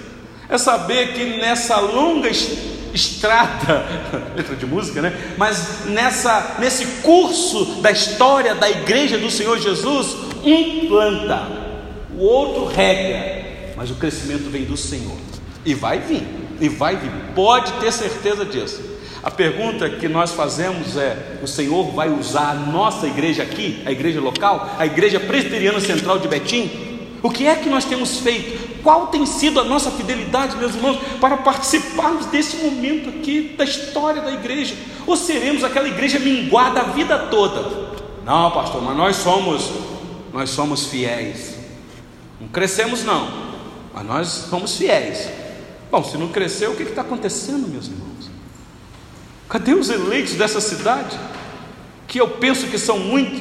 [0.48, 2.30] É saber que nessa longa
[2.94, 3.84] estrada,
[4.34, 5.12] letra de música, né?
[5.36, 11.46] Mas nessa, nesse curso da história da igreja do Senhor Jesus, um planta,
[12.16, 15.16] o outro rega, mas o crescimento vem do Senhor
[15.64, 16.26] e vai vir,
[16.60, 18.98] e vai vir, pode ter certeza disso.
[19.22, 23.92] A pergunta que nós fazemos é: o Senhor vai usar a nossa igreja aqui, a
[23.92, 26.70] igreja local, a igreja presbiteriana central de Betim?
[27.22, 28.67] O que é que nós temos feito?
[28.88, 34.22] Qual tem sido a nossa fidelidade, meus irmãos, para participarmos desse momento aqui da história
[34.22, 34.74] da igreja?
[35.06, 37.68] Ou seremos aquela igreja minguada a vida toda?
[38.24, 39.70] Não, pastor, mas nós somos,
[40.32, 41.54] nós somos fiéis.
[42.40, 43.28] Não crescemos não,
[43.92, 45.28] mas nós somos fiéis.
[45.90, 48.30] Bom, se não cresceu, o que está acontecendo, meus irmãos?
[49.50, 51.14] Cadê os eleitos dessa cidade?
[52.06, 53.38] Que eu penso que são muitos.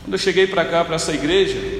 [0.00, 1.79] Quando eu cheguei para cá, para essa igreja,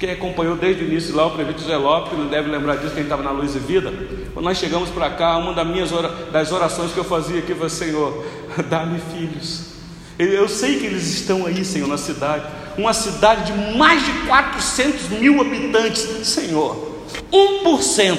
[0.00, 3.02] quem acompanhou desde o início lá, o prefeito José Lopes, não deve lembrar disso, quem
[3.02, 3.92] estava na Luz e Vida.
[4.32, 5.90] Quando nós chegamos para cá, uma das minhas
[6.32, 8.24] das orações que eu fazia aqui foi: Senhor,
[8.70, 9.74] dá-me filhos.
[10.18, 12.46] Eu sei que eles estão aí, Senhor, na cidade.
[12.78, 16.00] Uma cidade de mais de 400 mil habitantes.
[16.26, 18.18] Senhor, 1%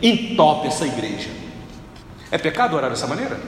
[0.00, 1.30] entope essa igreja.
[2.30, 3.40] É pecado orar dessa maneira?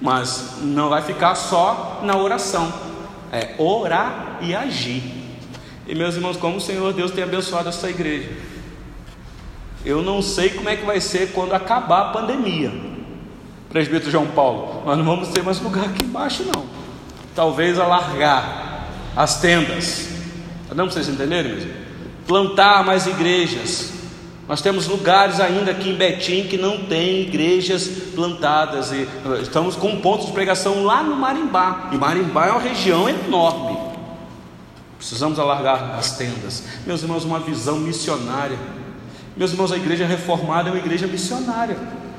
[0.00, 2.72] Mas não vai ficar só na oração,
[3.32, 5.25] é orar e agir.
[5.86, 8.30] E meus irmãos, como o Senhor Deus tem abençoado essa igreja.
[9.84, 12.72] Eu não sei como é que vai ser quando acabar a pandemia.
[13.68, 16.64] Presbítero João Paulo, nós não vamos ter mais lugar aqui embaixo, não.
[17.34, 20.08] Talvez alargar as tendas.
[20.74, 21.70] Não para vocês entenderem?
[22.26, 23.92] Plantar mais igrejas,
[24.48, 29.06] nós temos lugares ainda aqui em Betim que não tem igrejas plantadas e
[29.42, 31.90] estamos com um ponto de pregação lá no Marimbá.
[31.92, 33.85] E Marimbá é uma região enorme.
[34.98, 36.64] Precisamos alargar as tendas.
[36.86, 38.58] Meus irmãos, uma visão missionária.
[39.36, 41.76] Meus irmãos, a igreja reformada é uma igreja missionária.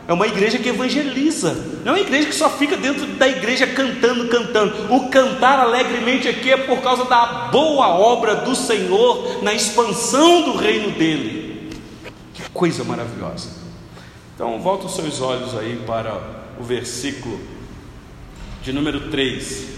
[0.08, 1.54] É uma igreja que evangeliza.
[1.84, 4.94] Não é uma igreja que só fica dentro da igreja cantando, cantando.
[4.94, 10.58] O cantar alegremente aqui é por causa da boa obra do Senhor na expansão do
[10.58, 11.48] reino dele
[12.58, 13.52] coisa maravilhosa.
[14.34, 16.20] Então, volta os seus olhos aí para
[16.60, 17.40] o versículo
[18.64, 19.77] de número 3.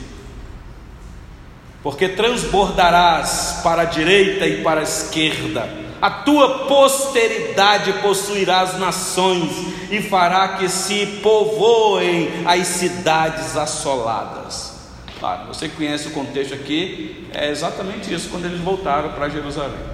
[1.82, 5.69] Porque transbordarás para a direita e para a esquerda,
[6.01, 9.51] a tua posteridade possuirá as nações
[9.91, 14.77] e fará que se povoem as cidades assoladas.
[15.19, 19.89] Claro, você conhece o contexto aqui, é exatamente isso quando eles voltaram para Jerusalém.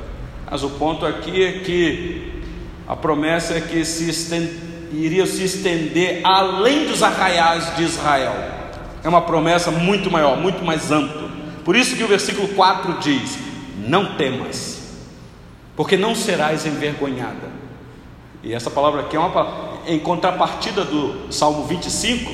[0.49, 2.43] Mas o ponto aqui é que
[2.88, 4.47] a promessa é que se estend,
[4.93, 8.36] iria se estender além dos arraiais de Israel.
[9.03, 11.24] É uma promessa muito maior, muito mais ampla.
[11.66, 13.39] Por isso que o versículo 4 diz:
[13.88, 14.80] Não temas,
[15.76, 17.49] porque não serás envergonhada.
[18.43, 22.32] E essa palavra aqui é uma em contrapartida do Salmo 25,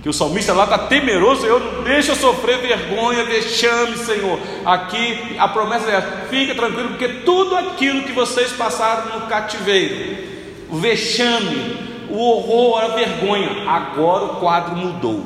[0.00, 4.38] que o salmista lá está temeroso, Senhor, não deixa eu sofrer vergonha, vexame, Senhor.
[4.64, 6.00] Aqui a promessa é:
[6.30, 10.24] fica tranquilo, porque tudo aquilo que vocês passaram no cativeiro,
[10.70, 15.24] o vexame, o horror, a vergonha, agora o quadro mudou.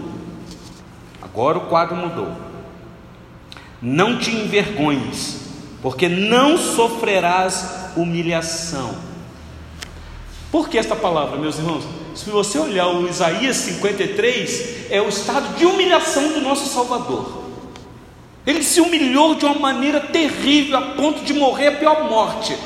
[1.20, 2.51] Agora o quadro mudou.
[3.82, 5.40] Não te envergonhes,
[5.82, 8.94] porque não sofrerás humilhação.
[10.52, 11.84] Por que esta palavra, meus irmãos?
[12.14, 17.42] Se você olhar o Isaías 53, é o estado de humilhação do nosso Salvador.
[18.46, 22.56] Ele se humilhou de uma maneira terrível, a ponto de morrer a pior morte.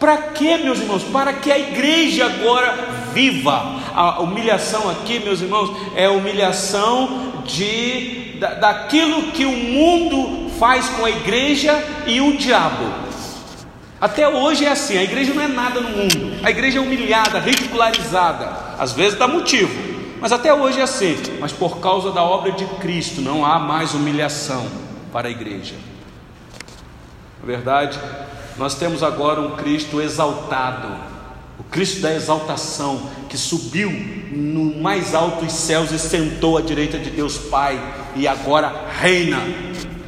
[0.00, 1.02] Para quê, meus irmãos?
[1.04, 3.80] Para que a igreja agora viva.
[3.94, 10.88] A humilhação aqui, meus irmãos, é a humilhação de, da, daquilo que o mundo faz
[10.90, 12.84] com a igreja e o diabo.
[14.00, 17.38] Até hoje é assim, a igreja não é nada no mundo, a igreja é humilhada,
[17.38, 19.72] ridicularizada, às vezes dá motivo,
[20.20, 21.16] mas até hoje é assim.
[21.40, 24.66] Mas por causa da obra de Cristo não há mais humilhação
[25.12, 25.74] para a igreja.
[27.40, 27.98] Na verdade,
[28.56, 30.88] nós temos agora um Cristo exaltado,
[31.58, 33.90] o Cristo da exaltação, que subiu
[34.32, 37.80] no mais alto dos céus e sentou à direita de Deus Pai,
[38.16, 39.40] e agora reina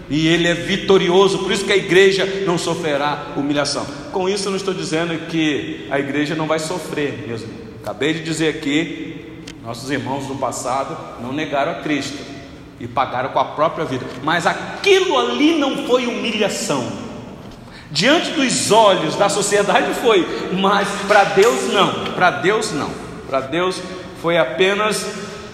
[0.08, 3.86] e ele é vitorioso, por isso que a igreja não sofrerá humilhação.
[4.12, 7.48] Com isso, eu não estou dizendo que a igreja não vai sofrer, mesmo.
[7.82, 12.18] Acabei de dizer aqui, nossos irmãos do passado não negaram a Cristo,
[12.78, 14.06] e pagaram com a própria vida.
[14.22, 16.86] Mas aquilo ali não foi humilhação.
[17.90, 22.12] Diante dos olhos da sociedade foi, mas para Deus não.
[22.14, 22.90] Para Deus não.
[23.28, 23.80] Para Deus
[24.20, 25.06] foi apenas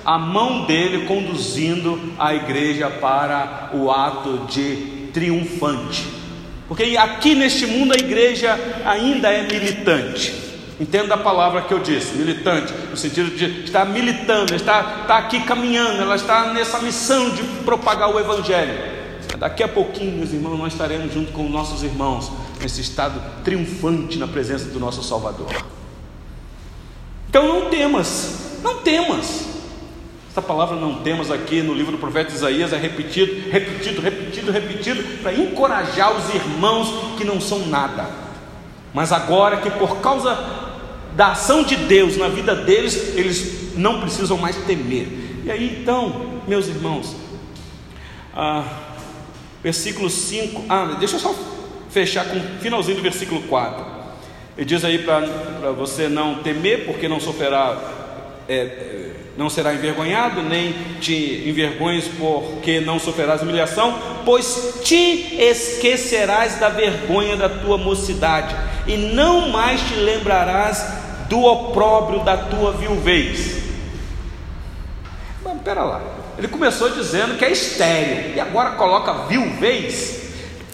[0.05, 6.07] a mão dele conduzindo a igreja para o ato de triunfante.
[6.69, 10.43] Porque aqui neste mundo a igreja ainda é militante.
[10.81, 15.41] Entenda a palavra que eu disse, militante, no sentido de estar militando, está, está aqui
[15.45, 18.91] caminhando, ela está nessa missão de propagar o Evangelho.
[19.39, 24.27] Daqui a pouquinho, meus irmãos, nós estaremos junto com nossos irmãos nesse estado triunfante na
[24.27, 25.53] presença do nosso Salvador.
[27.29, 29.52] Então não temas, não temas.
[30.33, 35.03] Essa palavra não temos aqui no livro do profeta Isaías é repetido, repetido, repetido, repetido
[35.23, 38.09] para encorajar os irmãos que não são nada.
[38.95, 40.35] Mas agora que por causa
[41.15, 45.07] da ação de Deus na vida deles, eles não precisam mais temer.
[45.45, 47.15] E aí então, meus irmãos,
[48.35, 48.65] ah,
[49.63, 51.35] versículo 5, ah, deixa eu só
[51.91, 53.85] fechar com o finalzinho do versículo 4.
[54.57, 58.02] Ele diz aí para você não temer, porque não sofrerá
[58.49, 66.69] é, não será envergonhado, nem te envergonhes, porque não sofrerás humilhação, pois te esquecerás da
[66.69, 68.55] vergonha da tua mocidade,
[68.87, 70.87] e não mais te lembrarás
[71.29, 73.63] do opróbrio da tua viuvez.
[75.43, 76.03] Mas pera lá,
[76.37, 80.21] ele começou dizendo que é estéreo, e agora coloca viuvez.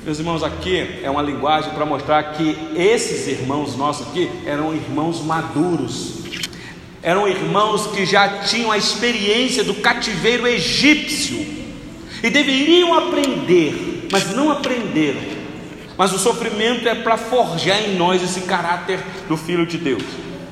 [0.04, 5.20] Meus irmãos, aqui é uma linguagem para mostrar que esses irmãos nossos aqui eram irmãos
[5.20, 6.24] maduros,
[7.02, 11.38] eram irmãos que já tinham a experiência do cativeiro egípcio
[12.22, 15.20] e deveriam aprender, mas não aprenderam.
[15.96, 20.02] Mas o sofrimento é para forjar em nós esse caráter do Filho de Deus.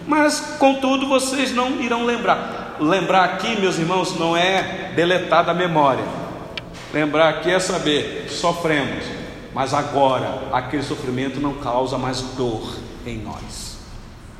[0.07, 2.76] Mas, contudo, vocês não irão lembrar.
[2.80, 6.05] Lembrar aqui, meus irmãos, não é deletar da memória.
[6.92, 9.05] Lembrar aqui é saber, sofremos,
[9.53, 13.65] mas agora aquele sofrimento não causa mais dor em nós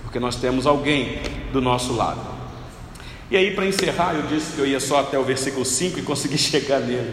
[0.07, 1.19] porque nós temos alguém
[1.53, 2.21] do nosso lado.
[3.29, 6.03] E aí, para encerrar, eu disse que eu ia só até o versículo 5 e
[6.03, 7.13] consegui chegar nele.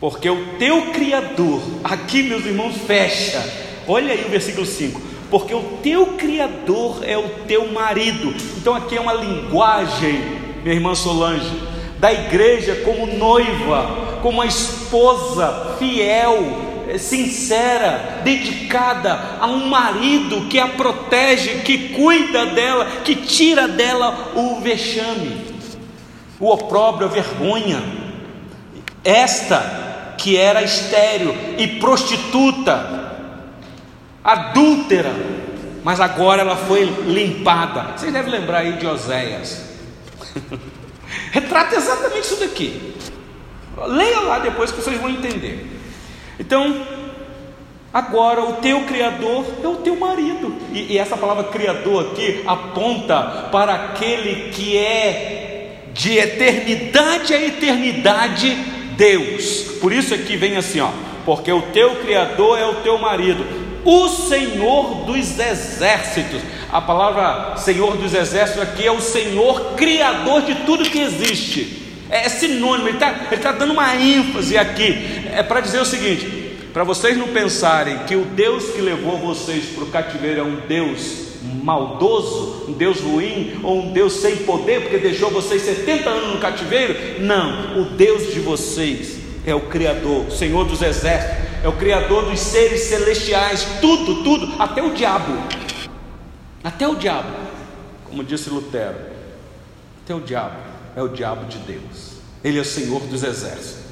[0.00, 3.40] Porque o teu Criador, aqui meus irmãos, fecha.
[3.86, 5.00] Olha aí o versículo 5.
[5.30, 8.34] Porque o teu Criador é o teu marido.
[8.56, 10.20] Então aqui é uma linguagem,
[10.64, 11.62] minha irmã Solange,
[12.00, 20.68] da igreja como noiva, como uma esposa fiel, sincera, dedicada a um marido que a
[20.68, 25.44] protege, que cuida dela, que tira dela o vexame,
[26.40, 27.82] o opróbrio, a vergonha.
[29.04, 33.16] Esta que era estéril e prostituta,
[34.24, 35.12] adúltera,
[35.84, 37.96] mas agora ela foi limpada.
[37.96, 39.68] Vocês devem lembrar aí de Oséias.
[41.30, 42.94] Retrata exatamente isso daqui.
[43.86, 45.77] Leia lá depois que vocês vão entender.
[46.38, 46.82] Então,
[47.92, 53.48] agora o teu Criador é o teu marido, e, e essa palavra Criador aqui aponta
[53.50, 58.56] para aquele que é de eternidade a eternidade
[58.96, 59.78] Deus.
[59.80, 60.90] Por isso aqui vem assim, ó,
[61.24, 63.44] porque o teu Criador é o teu marido,
[63.84, 66.40] o Senhor dos exércitos.
[66.70, 71.86] A palavra Senhor dos exércitos aqui é o Senhor Criador de tudo que existe.
[72.10, 75.27] É, é sinônimo, ele está tá dando uma ênfase aqui.
[75.38, 79.66] É para dizer o seguinte: para vocês não pensarem que o Deus que levou vocês
[79.66, 81.28] para o cativeiro é um Deus
[81.62, 86.40] maldoso, um Deus ruim, ou um Deus sem poder, porque deixou vocês 70 anos no
[86.40, 87.22] cativeiro.
[87.22, 92.28] Não, o Deus de vocês é o Criador, o Senhor dos exércitos, é o Criador
[92.28, 95.34] dos seres celestiais, tudo, tudo, até o diabo.
[96.64, 97.30] Até o diabo,
[98.06, 98.98] como disse Lutero,
[100.02, 100.56] até o diabo
[100.96, 102.18] é o diabo de Deus.
[102.42, 103.87] Ele é o Senhor dos exércitos.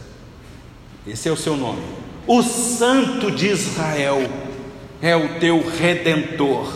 [1.06, 1.82] Esse é o seu nome.
[2.26, 4.28] O Santo de Israel
[5.00, 6.72] é o teu redentor.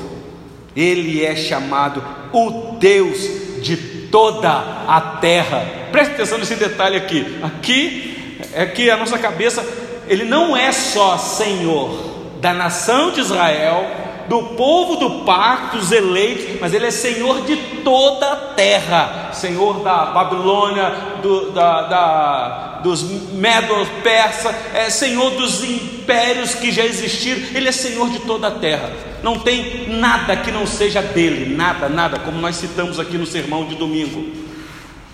[0.76, 2.02] Ele é chamado
[2.32, 3.18] o Deus
[3.60, 3.76] de
[4.10, 4.48] toda
[4.86, 5.88] a terra.
[5.90, 7.38] Preste atenção nesse detalhe aqui.
[7.42, 9.66] Aqui é que a nossa cabeça,
[10.06, 13.84] ele não é só Senhor da nação de Israel,
[14.30, 19.80] do povo do pacto, dos eleitos, mas Ele é Senhor de toda a terra, Senhor
[19.80, 20.88] da Babilônia,
[21.20, 23.02] do, da, da, dos
[23.32, 28.50] Medos, Persa, é Senhor dos impérios que já existiram, Ele é Senhor de toda a
[28.52, 28.92] terra.
[29.20, 33.64] Não tem nada que não seja dele, nada, nada, como nós citamos aqui no sermão
[33.64, 34.30] de domingo.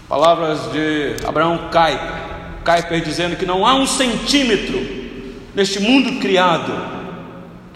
[0.06, 4.78] Palavras de Abraão Kuyper, Kuyper dizendo que não há um centímetro
[5.54, 6.95] neste mundo criado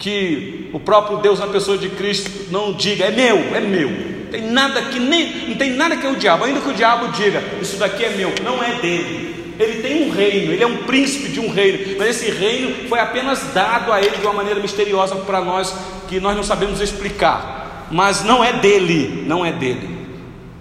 [0.01, 3.89] que o próprio Deus na pessoa de Cristo não diga, é meu, é meu.
[4.31, 7.09] Tem nada que nem, não tem nada que é o diabo, ainda que o diabo
[7.09, 9.53] diga, isso daqui é meu, não é dele.
[9.59, 12.99] Ele tem um reino, ele é um príncipe de um reino, mas esse reino foi
[12.99, 15.71] apenas dado a ele de uma maneira misteriosa para nós
[16.09, 17.87] que nós não sabemos explicar.
[17.91, 19.87] Mas não é dele, não é dele.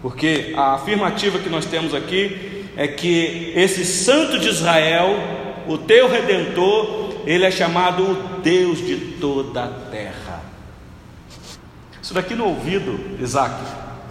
[0.02, 5.16] Porque a afirmativa que nós temos aqui é que esse santo de Israel,
[5.66, 10.42] o teu redentor, ele é chamado o Deus de toda a terra.
[12.02, 13.54] Isso daqui no ouvido, Isaac,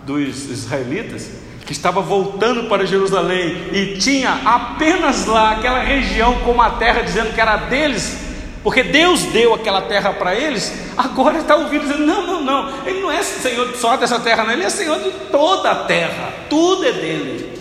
[0.05, 1.29] dos israelitas,
[1.65, 7.33] que estava voltando para Jerusalém e tinha apenas lá aquela região como a terra dizendo
[7.33, 8.17] que era deles,
[8.63, 13.01] porque Deus deu aquela terra para eles, agora está ouvindo dizendo: não, não, não, Ele
[13.01, 16.85] não é Senhor só dessa terra, não, Ele é Senhor de toda a terra, tudo
[16.85, 17.59] é dele.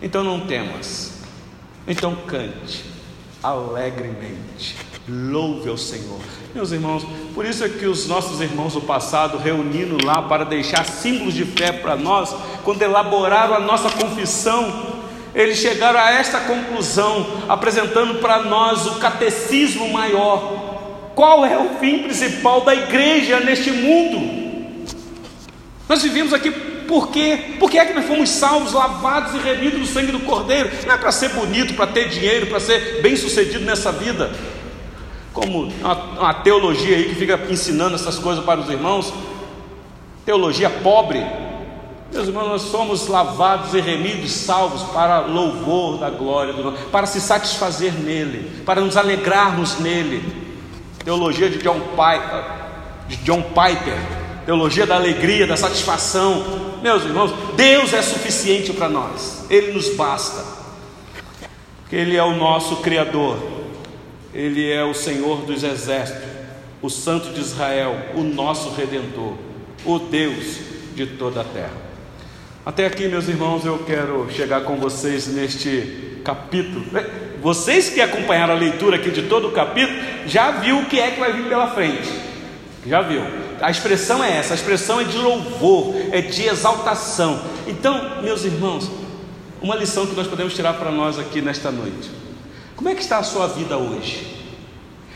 [0.00, 1.12] Então não temas,
[1.86, 2.91] então cante
[3.42, 4.76] alegremente,
[5.08, 6.20] louve ao Senhor.
[6.54, 10.84] Meus irmãos, por isso é que os nossos irmãos do passado, reunindo lá para deixar
[10.84, 15.00] símbolos de fé para nós, quando elaboraram a nossa confissão,
[15.34, 21.10] eles chegaram a esta conclusão, apresentando para nós o catecismo maior.
[21.14, 24.42] Qual é o fim principal da igreja neste mundo?
[25.88, 26.50] Nós vivemos aqui
[26.86, 27.56] por quê?
[27.58, 30.70] Por que é que nós fomos salvos, lavados e remidos do sangue do Cordeiro?
[30.86, 34.30] Não é para ser bonito, para ter dinheiro, para ser bem sucedido nessa vida
[35.32, 39.12] como uma, uma teologia aí que fica ensinando essas coisas para os irmãos,
[40.24, 41.24] teologia pobre.
[42.12, 47.06] Meus irmãos, nós somos lavados e remidos, salvos para louvor da glória do nome, para
[47.06, 50.42] se satisfazer nele, para nos alegrarmos nele.
[51.02, 52.44] Teologia de John, Piper,
[53.08, 53.96] de John Piper,
[54.44, 56.71] teologia da alegria, da satisfação.
[56.82, 60.44] Meus irmãos, Deus é suficiente para nós, Ele nos basta,
[61.80, 63.38] porque Ele é o nosso Criador,
[64.34, 66.22] ele é o Senhor dos exércitos,
[66.80, 69.34] o Santo de Israel, o nosso redentor,
[69.84, 70.58] o Deus
[70.94, 71.76] de toda a terra.
[72.64, 76.84] Até aqui, meus irmãos, eu quero chegar com vocês neste capítulo.
[77.42, 81.10] Vocês que acompanharam a leitura aqui de todo o capítulo, já viu o que é
[81.10, 82.08] que vai vir pela frente.
[82.86, 83.22] Já viu?
[83.62, 87.40] A expressão é essa, a expressão é de louvor, é de exaltação.
[87.66, 88.90] Então, meus irmãos,
[89.62, 92.10] uma lição que nós podemos tirar para nós aqui nesta noite.
[92.74, 94.26] Como é que está a sua vida hoje?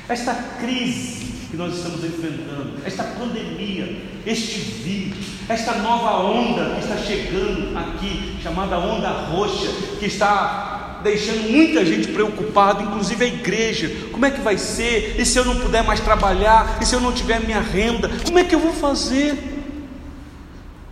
[0.08, 6.96] Esta crise que nós estamos enfrentando, esta pandemia, este vírus, esta nova onda que está
[6.98, 9.68] chegando aqui, chamada onda roxa,
[9.98, 10.75] que está
[11.06, 13.90] deixando muita gente preocupada, inclusive a igreja.
[14.12, 15.16] Como é que vai ser?
[15.18, 16.78] E se eu não puder mais trabalhar?
[16.80, 18.10] E se eu não tiver minha renda?
[18.24, 19.36] Como é que eu vou fazer?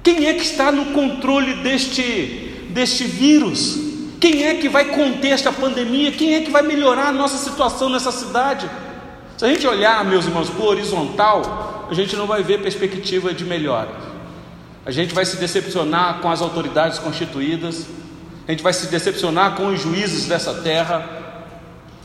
[0.02, 3.78] Quem é que está no controle deste, deste vírus?
[4.20, 6.12] Quem é que vai conter esta pandemia?
[6.12, 8.70] Quem é que vai melhorar a nossa situação nessa cidade?
[9.36, 13.34] Se a gente olhar, meus irmãos, para o horizontal, a gente não vai ver perspectiva
[13.34, 13.90] de melhora.
[14.86, 17.86] A gente vai se decepcionar com as autoridades constituídas,
[18.46, 21.22] a gente vai se decepcionar com os juízes dessa terra,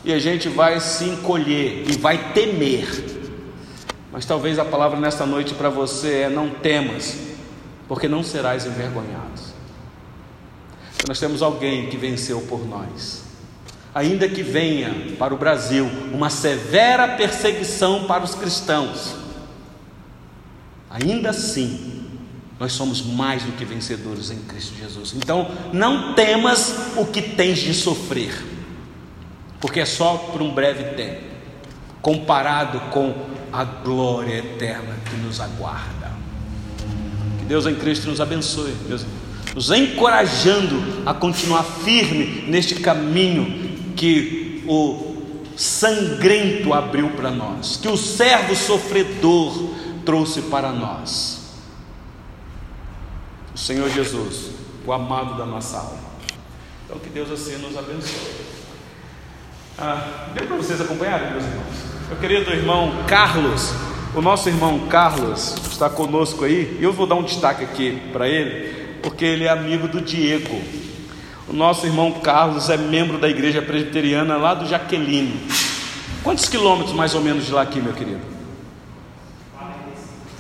[0.04, 2.88] e a gente vai se encolher e vai temer.
[4.12, 7.18] Mas talvez a palavra nesta noite para você é: não temas,
[7.88, 9.30] porque não serás envergonhado.
[11.08, 13.24] Nós temos alguém que venceu por nós.
[13.94, 19.16] Ainda que venha para o Brasil uma severa perseguição para os cristãos,
[20.90, 21.99] ainda assim,
[22.60, 25.14] nós somos mais do que vencedores em Cristo Jesus.
[25.16, 28.34] Então, não temas o que tens de sofrer,
[29.60, 31.22] porque é só por um breve tempo,
[32.02, 33.16] comparado com
[33.52, 36.12] a glória eterna que nos aguarda.
[37.40, 39.06] Que Deus em Cristo nos abençoe, irmãos
[39.56, 45.18] nos encorajando a continuar firme neste caminho que o
[45.58, 49.72] sangrento abriu para nós, que o servo sofredor
[50.06, 51.39] trouxe para nós.
[53.60, 54.52] O Senhor Jesus,
[54.86, 56.00] o amado da nossa alma.
[56.86, 58.18] Então que Deus assim nos abençoe.
[59.78, 61.76] Ah, deu para vocês acompanharem, meus irmãos?
[62.10, 63.74] Eu queria do irmão Carlos,
[64.16, 68.30] o nosso irmão Carlos está conosco aí, e eu vou dar um destaque aqui para
[68.30, 70.62] ele porque ele é amigo do Diego.
[71.46, 75.38] O nosso irmão Carlos é membro da igreja presbiteriana lá do Jaqueline.
[76.24, 78.22] Quantos quilômetros mais ou menos de lá aqui, meu querido?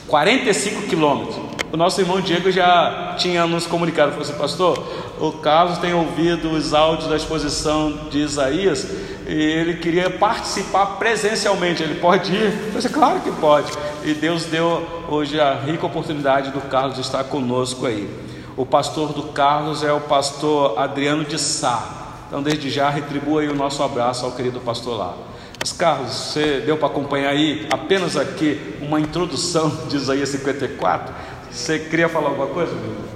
[0.08, 1.36] 45 quilômetros.
[1.72, 4.82] O nosso irmão Diego já tinha nos comunicado, falou assim, pastor,
[5.20, 8.88] o Carlos tem ouvido os áudios da exposição de Isaías
[9.28, 11.84] e ele queria participar presencialmente.
[11.84, 12.72] Ele pode ir?
[12.74, 13.72] Eu disse, claro que pode.
[14.04, 18.10] E Deus deu hoje a rica oportunidade do Carlos estar conosco aí.
[18.58, 21.98] O pastor do Carlos é o pastor Adriano de Sá.
[22.28, 25.16] Então, desde já, retribua aí o nosso abraço ao querido pastor lá.
[25.60, 31.14] Mas, Carlos, você deu para acompanhar aí apenas aqui uma introdução de Isaías 54?
[31.52, 33.09] Você queria falar alguma coisa, meu?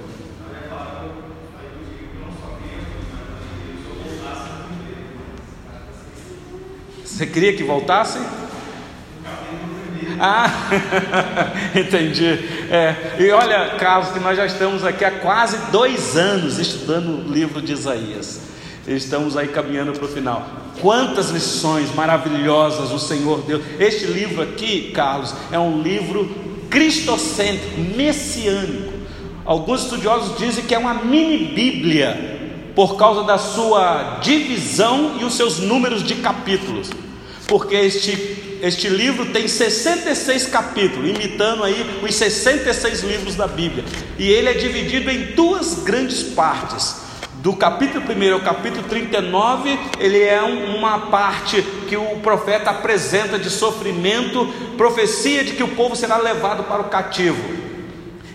[7.14, 8.18] Você queria que voltasse?
[10.18, 10.50] Ah,
[11.72, 12.26] entendi.
[12.68, 17.32] É, e olha, Carlos, que nós já estamos aqui há quase dois anos estudando o
[17.32, 18.40] livro de Isaías.
[18.84, 20.44] Estamos aí caminhando para o final.
[20.80, 23.62] Quantas lições maravilhosas o Senhor deu.
[23.78, 26.28] Este livro aqui, Carlos, é um livro
[26.68, 28.92] cristocêntrico, messiânico.
[29.44, 32.33] Alguns estudiosos dizem que é uma mini Bíblia,
[32.74, 36.90] por causa da sua divisão e os seus números de capítulos.
[37.46, 43.84] Porque este, este livro tem 66 capítulos, imitando aí os 66 livros da Bíblia.
[44.18, 47.04] E ele é dividido em duas grandes partes
[47.44, 53.50] do capítulo 1 ao capítulo 39, ele é uma parte que o profeta apresenta de
[53.50, 54.46] sofrimento,
[54.78, 57.63] profecia de que o povo será levado para o cativo.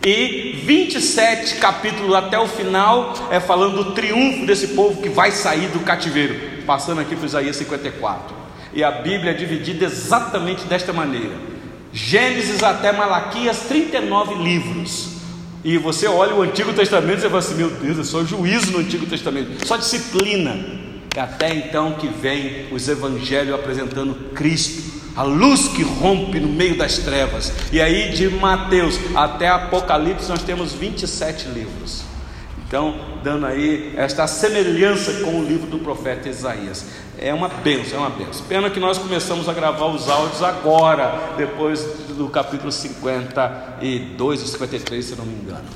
[0.06, 5.68] E 27 capítulos até o final é falando do triunfo desse povo que vai sair
[5.68, 8.36] do cativeiro, passando aqui para Isaías 54.
[8.74, 11.34] E a Bíblia é dividida exatamente desta maneira:
[11.92, 15.20] Gênesis até Malaquias, 39 livros.
[15.66, 18.72] E você olha o Antigo Testamento e você fala assim: meu Deus, é só juízo
[18.72, 20.58] no Antigo Testamento, só disciplina.
[21.14, 26.78] E até então que vem os evangelhos apresentando Cristo, a luz que rompe no meio
[26.78, 27.52] das trevas.
[27.74, 32.04] E aí de Mateus até Apocalipse nós temos 27 livros.
[32.66, 36.86] Então, dando aí esta semelhança com o livro do profeta Isaías.
[37.18, 38.46] É uma benção, é uma benção.
[38.48, 41.84] Pena que nós começamos a gravar os áudios agora, depois
[42.16, 45.68] do capítulo 52 ou 53, se não me engano.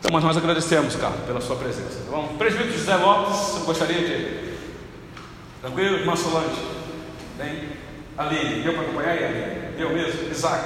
[0.00, 1.98] Então, mas nós agradecemos, Carlos, pela sua presença.
[2.06, 2.36] Tá bom?
[2.38, 4.54] Presbítero José Lopes, você gostaria de.
[5.60, 5.98] Tranquilo?
[5.98, 6.56] Irmã Solange?
[7.36, 7.83] Bem?
[8.16, 9.76] Aline, deu para acompanhar aí, Aline?
[9.76, 10.30] Deu mesmo?
[10.30, 10.64] Isaac?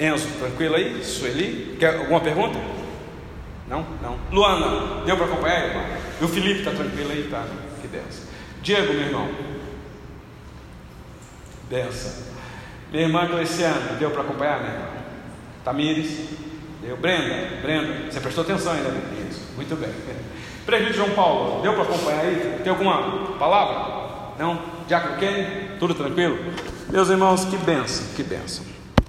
[0.00, 1.04] Enzo, tranquilo aí?
[1.04, 1.76] Sueli?
[1.78, 2.58] Quer alguma pergunta?
[3.68, 3.86] Não?
[4.02, 4.18] Não.
[4.32, 5.84] Luana, deu para acompanhar, irmão?
[6.20, 7.28] E o Felipe está tranquilo aí?
[7.30, 7.46] Tá.
[7.80, 8.24] Que benção.
[8.62, 9.28] Diego, meu irmão.
[11.68, 12.24] Benção.
[12.90, 14.88] Minha irmã Cleciana, deu para acompanhar, meu irmão?
[15.64, 16.28] Tamires,
[16.82, 16.96] deu.
[16.96, 18.88] Brenda, Brenda, você prestou atenção ainda?
[19.30, 19.90] Isso, muito bem.
[20.66, 22.60] Presbítero João Paulo, deu para acompanhar aí?
[22.62, 23.99] Tem alguma palavra?
[24.40, 24.58] Não?
[24.88, 26.38] Diácono Kenny, tudo tranquilo?
[26.90, 28.64] Meus irmãos, que benção, que benção.